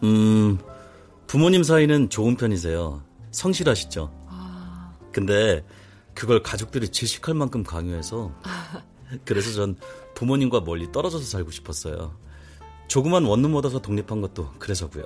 음, 0.03 0.59
부모님 1.27 1.63
사이는 1.63 2.09
좋은 2.09 2.37
편이세요. 2.37 3.03
성실하시죠? 3.31 4.11
근데 5.11 5.65
그걸 6.13 6.41
가족들이 6.41 6.89
질식할 6.89 7.35
만큼 7.35 7.63
강요해서 7.63 8.31
그래서 9.25 9.51
전 9.53 9.75
부모님과 10.15 10.61
멀리 10.61 10.91
떨어져서 10.91 11.23
살고 11.23 11.51
싶었어요. 11.51 12.17
조그만 12.87 13.25
원룸 13.25 13.55
얻어서 13.55 13.81
독립한 13.81 14.21
것도 14.21 14.51
그래서고요. 14.59 15.05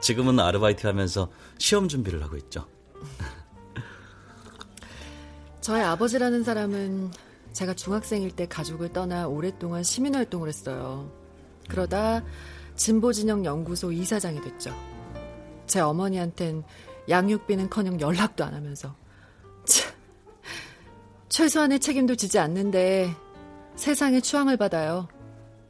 지금은 0.00 0.40
아르바이트 0.40 0.86
하면서 0.86 1.30
시험 1.58 1.88
준비를 1.88 2.22
하고 2.22 2.36
있죠. 2.36 2.66
저의 5.60 5.84
아버지라는 5.84 6.42
사람은 6.42 7.10
제가 7.52 7.74
중학생일 7.74 8.32
때 8.32 8.48
가족을 8.48 8.92
떠나 8.92 9.28
오랫동안 9.28 9.82
시민활동을 9.82 10.48
했어요. 10.48 11.10
그러다 11.68 12.24
진보진영 12.76 13.44
연구소 13.44 13.92
이사장이 13.92 14.40
됐죠. 14.40 14.74
제 15.66 15.80
어머니한텐 15.80 16.64
양육비는커녕 17.08 18.00
연락도 18.00 18.44
안 18.44 18.54
하면서 18.54 18.94
참, 19.64 19.92
최소한의 21.32 21.80
책임도 21.80 22.14
지지 22.16 22.38
않는데 22.38 23.10
세상의 23.76 24.20
추앙을 24.20 24.58
받아요. 24.58 25.08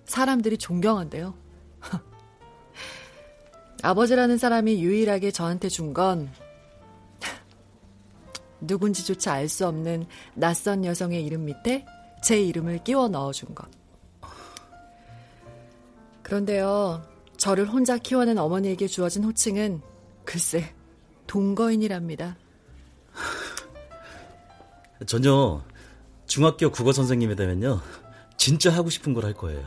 사람들이 0.06 0.58
존경한대요. 0.58 1.34
아버지라는 3.84 4.38
사람이 4.38 4.82
유일하게 4.82 5.30
저한테 5.30 5.68
준 5.68 5.94
건 5.94 6.28
누군지조차 8.60 9.34
알 9.34 9.48
수 9.48 9.64
없는 9.68 10.06
낯선 10.34 10.84
여성의 10.84 11.24
이름 11.24 11.44
밑에 11.44 11.86
제 12.24 12.40
이름을 12.42 12.82
끼워 12.82 13.06
넣어준 13.06 13.54
것. 13.54 13.68
그런데요, 16.24 17.06
저를 17.36 17.68
혼자 17.68 17.98
키워낸 17.98 18.36
어머니에게 18.38 18.88
주어진 18.88 19.22
호칭은 19.22 19.80
글쎄, 20.24 20.74
동거인이랍니다. 21.28 22.36
전요, 25.06 25.62
중학교 26.26 26.70
국어 26.70 26.92
선생님이 26.92 27.36
되면요, 27.36 27.80
진짜 28.36 28.72
하고 28.72 28.90
싶은 28.90 29.14
걸 29.14 29.24
할 29.24 29.34
거예요. 29.34 29.64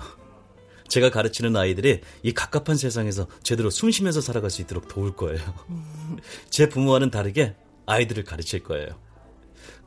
제가 0.87 1.09
가르치는 1.09 1.55
아이들이 1.55 2.01
이 2.21 2.33
갑갑한 2.33 2.77
세상에서 2.77 3.27
제대로 3.41 3.69
숨 3.71 3.89
쉬면서 3.89 4.21
살아갈 4.21 4.51
수 4.51 4.61
있도록 4.61 4.87
도울 4.87 5.15
거예요. 5.15 5.41
제 6.51 6.69
부모와는 6.69 7.09
다르게 7.09 7.55
아이들을 7.87 8.23
가르칠 8.23 8.61
거예요. 8.63 8.89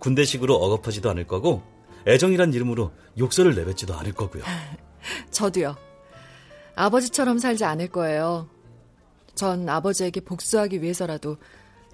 군대식으로 0.01 0.55
억압하지도 0.57 1.09
않을 1.11 1.27
거고 1.27 1.63
애정이란 2.07 2.53
이름으로 2.53 2.93
욕설을 3.19 3.55
내뱉지도 3.55 3.95
않을 3.95 4.13
거고요. 4.13 4.43
저도요. 5.31 5.77
아버지처럼 6.75 7.39
살지 7.39 7.65
않을 7.65 7.89
거예요. 7.89 8.49
전 9.35 9.69
아버지에게 9.69 10.21
복수하기 10.21 10.83
위해서라도 10.83 11.37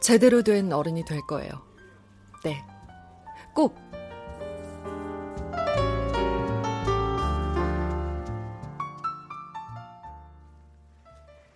제대로 0.01 0.43
된 0.43 0.73
어른이 0.73 1.05
될 1.05 1.21
거예요. 1.27 1.51
네. 2.43 2.63
꼭 3.55 3.77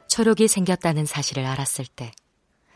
초록이 0.06 0.48
생겼다는 0.48 1.06
사실을 1.06 1.44
알았을 1.44 1.86
때 1.86 2.12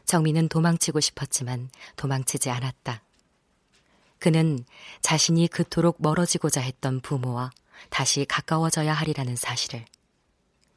정민은 0.05 0.49
도망치고 0.49 1.01
싶었지만 1.01 1.71
도망치지 1.97 2.51
않았다. 2.51 3.03
그는 4.19 4.65
자신이 5.01 5.49
그토록 5.49 5.97
멀어지고자 6.01 6.61
했던 6.61 7.01
부모와 7.01 7.51
다시 7.91 8.25
가까워져야 8.25 8.93
하리라는 8.93 9.35
사실을 9.37 9.85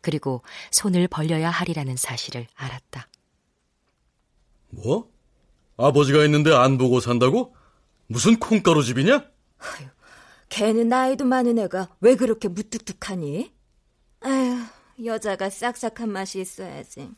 그리고 0.02 0.41
손을 0.72 1.08
벌려야 1.08 1.50
하리라는 1.50 1.98
사실을 1.98 2.48
알았다. 2.56 3.08
뭐? 4.70 5.10
아버지가 5.78 6.24
있는데 6.26 6.54
안 6.54 6.78
보고 6.78 7.00
산다고? 7.00 7.56
무슨 8.08 8.38
콩가루 8.39 8.84
집이냐? 8.84 9.14
아유, 9.60 9.88
걔는 10.49 10.89
나이도 10.89 11.26
많은 11.26 11.58
애가 11.60 11.95
왜 12.01 12.16
그렇게 12.16 12.47
무뚝뚝하니? 12.47 13.51
아휴, 14.22 14.66
여자가 15.06 15.49
싹싹한 15.49 16.10
맛이 16.10 16.39
있어야지. 16.41 17.12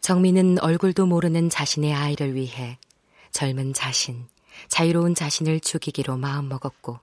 정민은 0.00 0.58
얼굴도 0.60 1.06
모르는 1.06 1.48
자신의 1.50 1.94
아이를 1.94 2.34
위해 2.34 2.78
젊은 3.32 3.72
자신, 3.72 4.26
자유로운 4.68 5.14
자신을 5.14 5.60
죽이기로 5.60 6.16
마음먹었고 6.16 7.00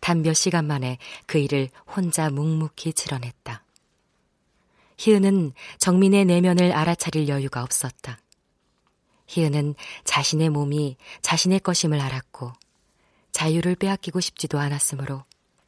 단 0.00 0.22
몇 0.22 0.34
시간 0.34 0.66
만에 0.66 0.98
그 1.26 1.38
일을 1.38 1.68
혼자 1.94 2.30
묵묵히 2.30 2.92
치러냈다. 2.92 3.64
희은은 4.98 5.52
정민의 5.78 6.24
내면을 6.24 6.72
알아차릴 6.72 7.28
여유가 7.28 7.62
없었다. 7.62 8.18
희은은 9.28 9.74
자신의 10.04 10.50
몸이 10.50 10.96
자신의 11.22 11.60
것임을 11.60 12.00
알았고 12.00 12.52
자유를 13.32 13.76
빼앗기고 13.76 14.20
싶지도 14.20 14.58
않았으므로 14.58 15.24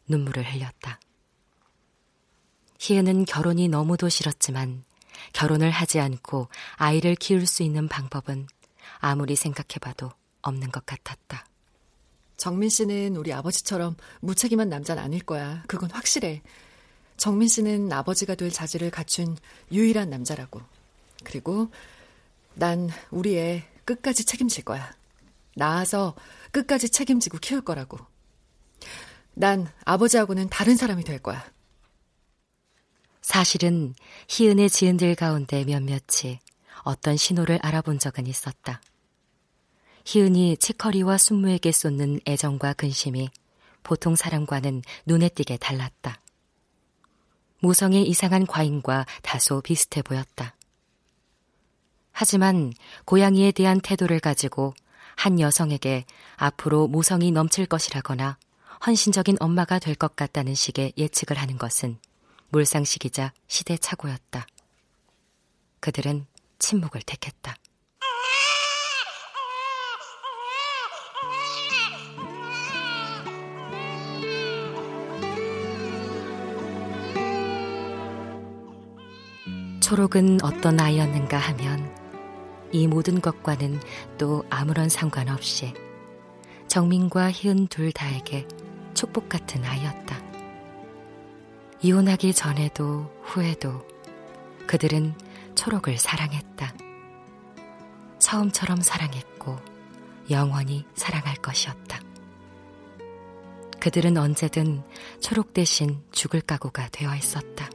눈물을 0.09 0.43
흘렸다. 0.53 0.99
희은은 2.81 3.27
결혼이 3.27 3.69
너무도 3.69 4.09
싫었지만 4.09 4.85
결혼을 5.33 5.71
하지 5.71 6.01
않고 6.01 6.49
아이를 6.77 7.15
키울 7.15 7.47
수 7.47 7.63
있는 7.63 7.89
방법은 7.89 8.49
아무리 8.99 9.37
생각해봐도 9.37 10.11
없는 10.43 10.71
것 10.71 10.85
같았다. 10.87 11.47
정민 12.37 12.71
씨는 12.71 13.17
우리 13.17 13.35
아버지처럼 13.35 13.97
무책임한 14.21 14.71
남자는 14.71 15.03
아닐 15.03 15.21
거야. 15.21 15.63
그건 15.67 15.91
확실해. 15.91 16.43
정민 17.19 17.49
씨는 17.49 17.93
아버지가 17.93 18.35
될 18.35 18.51
자질을 18.51 18.91
갖춘 18.91 19.37
유일한 19.71 20.09
남자라고. 20.09 20.63
그리고 21.23 21.71
난 22.61 22.91
우리 23.11 23.39
애 23.39 23.65
끝까지 23.87 24.27
책임질 24.27 24.65
거야. 24.65 24.93
나아서 25.57 26.15
끝까지 26.53 26.91
책임지고 26.91 27.39
키울 27.39 27.63
거라고. 27.63 27.99
난 29.33 29.67
아버지하고는 29.87 30.51
다른 30.51 30.77
사람이 30.77 31.05
될 31.05 31.21
거야. 31.21 31.43
사실은 33.23 33.95
희은의 34.29 34.69
지은들 34.69 35.15
가운데 35.15 35.65
몇몇이 35.65 36.39
어떤 36.83 37.17
신호를 37.17 37.59
알아본 37.63 37.99
적은 37.99 38.27
있었다. 38.27 38.83
희은이 40.05 40.59
치커리와 40.59 41.17
순무에게 41.17 41.73
쏟는 41.73 42.21
애정과 42.29 42.75
근심이 42.75 43.31
보통 43.83 44.15
사람과는 44.17 44.83
눈에 45.07 45.31
띄게 45.31 45.57
달랐다. 45.57 46.21
모성의 47.61 48.07
이상한 48.07 48.47
과잉과 48.47 49.07
다소 49.23 49.63
비슷해 49.63 50.03
보였다. 50.03 50.55
하지만 52.21 52.75
고양이에 53.07 53.51
대한 53.51 53.81
태도를 53.81 54.21
가지고 54.21 54.75
한 55.17 55.41
여성에게 55.41 56.05
앞으로 56.37 56.87
모성이 56.87 57.33
넘칠 57.33 57.65
것이라거나 57.65 58.37
헌신적인 58.87 59.39
엄마가 59.41 59.79
될 59.79 59.95
것 59.95 60.17
같다는 60.17 60.55
식의 60.55 60.93
예측을 60.99 61.39
하는 61.39 61.57
것은 61.57 61.97
몰상식이자 62.51 63.33
시대착오였다. 63.49 64.47
그들은 65.81 66.27
침묵을 66.59 67.01
택했다. 67.07 67.57
초록은 79.81 80.41
어떤 80.43 80.79
아이였는가 80.79 81.39
하면 81.39 82.00
이 82.73 82.87
모든 82.87 83.21
것과는 83.21 83.81
또 84.19 84.45
아무런 84.51 84.89
상관없이 84.89 85.75
정민과 86.69 87.33
희은 87.33 87.67
둘 87.67 87.93
다에게 87.93 88.47
축복 88.95 89.29
같은 89.29 89.65
아이였다. 89.65 90.21
이혼하기 91.83 92.35
전에도 92.35 93.11
후에도 93.25 93.87
그들은 94.67 95.15
초록을 95.55 95.99
사랑했다. 95.99 96.75
처음처럼 98.19 98.83
사랑했고 98.83 99.57
영원히 100.31 100.85
사랑할 100.95 101.35
것이었다. 101.37 102.01
그들은 103.81 104.17
언제든 104.17 104.83
초록 105.21 105.55
대신 105.55 106.03
죽을 106.13 106.43
각오가 106.43 106.89
되어 106.91 107.17
있었다. 107.17 107.69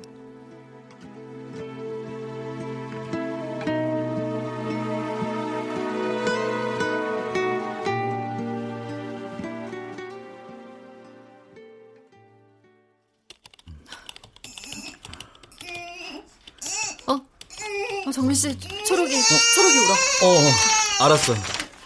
씨, 18.36 18.60
초록이, 18.60 19.16
어? 19.16 19.20
초록이 19.56 19.78
울어. 19.78 19.94
어, 19.94 20.28
어, 20.28 21.06
알았어. 21.06 21.34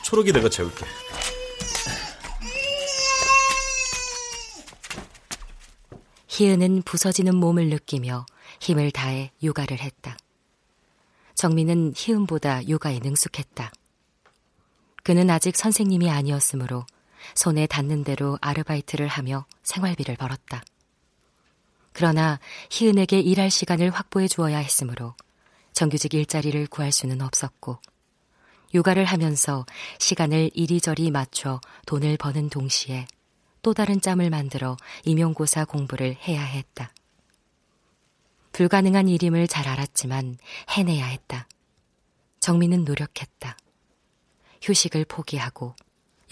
초록이 0.04 0.34
내가 0.34 0.50
재울게. 0.50 0.84
희은은 6.28 6.82
부서지는 6.84 7.36
몸을 7.36 7.68
느끼며 7.70 8.26
힘을 8.60 8.90
다해 8.92 9.32
요가를 9.44 9.80
했다. 9.80 10.18
정민은 11.36 11.94
희은보다 11.96 12.68
요가에 12.68 13.00
능숙했다. 13.00 13.72
그는 15.04 15.30
아직 15.30 15.56
선생님이 15.56 16.10
아니었으므로 16.10 16.86
손에 17.36 17.68
닿는 17.68 18.04
대로 18.04 18.38
아르바이트를 18.42 19.08
하며 19.08 19.46
생활비를 19.64 20.16
벌었다. 20.16 20.64
그러나 21.94 22.40
희은에게 22.72 23.20
일할 23.20 23.52
시간을 23.52 23.92
확보해 23.92 24.28
주어야 24.28 24.58
했으므로 24.58 25.14
정규직 25.80 26.14
일자리를 26.14 26.68
구할 26.68 26.92
수는 26.92 27.22
없었고 27.22 27.80
육아를 28.74 29.06
하면서 29.06 29.66
시간을 29.98 30.52
이리저리 30.54 31.10
맞춰 31.10 31.62
돈을 31.86 32.18
버는 32.18 32.50
동시에 32.50 33.08
또 33.62 33.74
다른 33.74 34.02
짬을 34.02 34.30
만들어 34.30 34.76
임용고사 35.06 35.64
공부를 35.64 36.18
해야 36.28 36.44
했다. 36.44 36.92
불가능한 38.52 39.08
일임을 39.08 39.48
잘 39.48 39.70
알았지만 39.70 40.38
해내야 40.70 41.06
했다. 41.06 41.48
정민은 42.42 42.84
노력했다. 42.84 43.56
휴식을 44.62 45.06
포기하고 45.06 45.78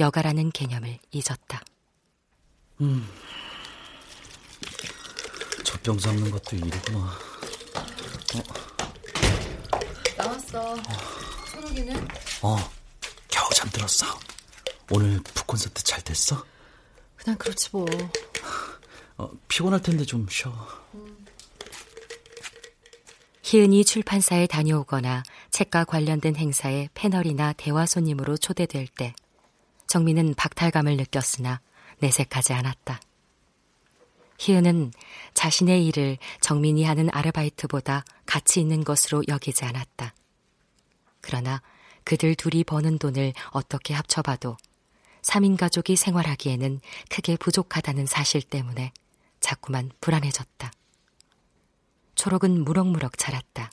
여가라는 0.02 0.52
개념을 0.52 1.00
잊었다. 1.12 1.62
음, 2.82 3.08
젖병 5.64 5.98
잡는 6.00 6.32
것도 6.32 6.58
일이구나. 6.58 6.98
어. 7.00 8.76
나왔어. 10.52 10.82
초록이는? 11.52 12.08
어, 12.41 12.58
겨우 13.30 13.50
잠들었어. 13.54 14.06
오늘 14.91 15.20
북콘서트 15.24 15.84
잘 15.84 16.02
됐어? 16.04 16.43
그냥 17.16 17.38
그렇지 17.38 17.70
뭐. 17.72 17.86
어, 19.18 19.30
피곤할 19.48 19.82
텐데 19.82 20.06
좀 20.06 20.28
쉬어. 20.30 20.52
음. 20.93 21.26
희은이 23.43 23.86
출판사에 23.86 24.45
다녀오거나 24.48 25.24
책과 25.52 25.86
관련된 25.86 26.36
행사에 26.36 26.89
패널이나 26.93 27.54
대화 27.54 27.86
손님으로 27.86 28.38
초대될 28.38 28.88
때 28.88 29.14
정민은 29.88 30.36
박탈감을 30.36 30.98
느꼈으나 30.98 31.62
내색하지 32.00 32.54
않았다. 32.54 33.00
희은은 34.39 34.91
자신의 35.34 35.88
일을 35.88 36.18
정민이 36.41 36.84
하는 36.84 37.10
아르바이트보다 37.12 38.04
가치 38.26 38.60
있는 38.60 38.84
것으로 38.84 39.24
여기지 39.28 39.66
않았다. 39.66 40.14
그러나 41.28 41.61
그들 42.05 42.36
둘이 42.36 42.63
버는 42.63 42.99
돈을 42.99 43.34
어떻게 43.51 43.93
합쳐봐도 43.93 44.55
3인 45.23 45.57
가족이 45.57 45.97
생활하기에는 45.97 46.80
크게 47.09 47.36
부족하다는 47.36 48.05
사실 48.05 48.41
때문에 48.41 48.93
자꾸만 49.41 49.91
불안해졌다. 49.99 50.71
초록은 52.15 52.63
무럭무럭 52.63 53.17
자랐다. 53.17 53.69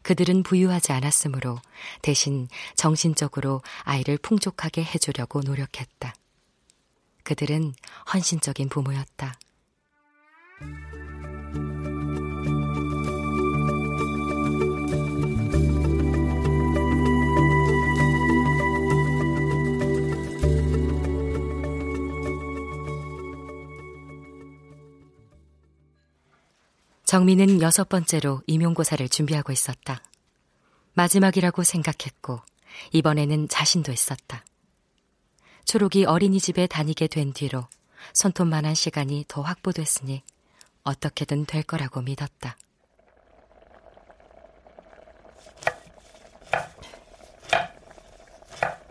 그들은 0.00 0.44
부유하지 0.44 0.92
않았으므로 0.92 1.60
대신 2.00 2.48
정신적으로 2.74 3.60
아이를 3.82 4.16
풍족하게 4.16 4.82
해주려고 4.82 5.42
노력했다. 5.42 6.14
그들은 7.22 7.74
헌신적인 8.14 8.70
부모였다. 8.70 9.38
정민은 27.14 27.62
여섯 27.62 27.88
번째로 27.88 28.42
임용고사를 28.48 29.08
준비하고 29.08 29.52
있었다. 29.52 30.02
마지막이라고 30.94 31.62
생각했고, 31.62 32.40
이번에는 32.90 33.46
자신도 33.46 33.92
있었다. 33.92 34.44
초록이 35.64 36.06
어린이집에 36.06 36.66
다니게 36.66 37.06
된 37.06 37.32
뒤로 37.32 37.68
손톱만한 38.14 38.74
시간이 38.74 39.26
더 39.28 39.42
확보됐으니 39.42 40.24
어떻게든 40.82 41.46
될 41.46 41.62
거라고 41.62 42.02
믿었다. 42.02 42.56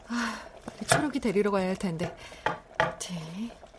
아, 0.07 0.45
초록이 0.88 1.19
데리러 1.19 1.51
가야 1.51 1.67
할 1.67 1.76
텐데. 1.76 2.15
네. 2.99 3.72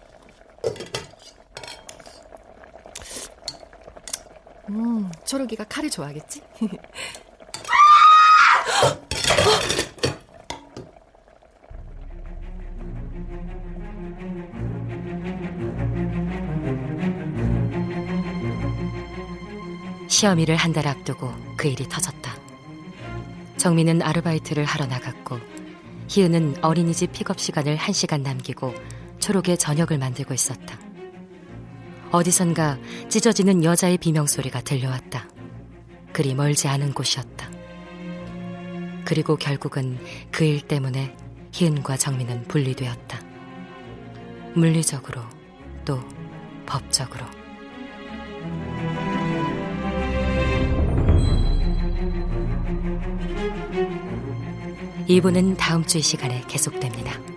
음, 4.70 5.10
초록이가 5.24 5.64
칼을 5.64 5.90
좋아하겠지? 5.90 6.42
시험일을 20.08 20.56
한 20.56 20.72
달 20.72 20.86
앞두고 20.88 21.32
그 21.56 21.68
일이 21.68 21.88
터졌다. 21.88 22.34
정민은 23.56 24.02
아르바이트를 24.02 24.64
하러 24.64 24.86
나갔고 24.86 25.38
희은은 26.08 26.64
어린이집 26.64 27.12
픽업 27.12 27.38
시간을 27.40 27.76
한 27.76 27.92
시간 27.92 28.22
남기고 28.22 28.74
초록의 29.20 29.58
저녁을 29.58 29.98
만들고 29.98 30.34
있었다. 30.34 30.78
어디선가 32.14 32.78
찢어지는 33.08 33.64
여자의 33.64 33.98
비명소리가 33.98 34.60
들려왔다. 34.60 35.28
그리 36.12 36.32
멀지 36.36 36.68
않은 36.68 36.92
곳이었다. 36.94 37.50
그리고 39.04 39.34
결국은 39.34 39.98
그 40.30 40.44
일 40.44 40.60
때문에 40.60 41.16
희은과 41.52 41.96
정민은 41.96 42.44
분리되었다. 42.44 43.20
물리적으로 44.54 45.22
또 45.84 45.98
법적으로. 46.66 47.26
이부는 55.06 55.56
다음 55.56 55.84
주 55.84 55.98
이 55.98 56.02
시간에 56.02 56.42
계속됩니다. 56.48 57.33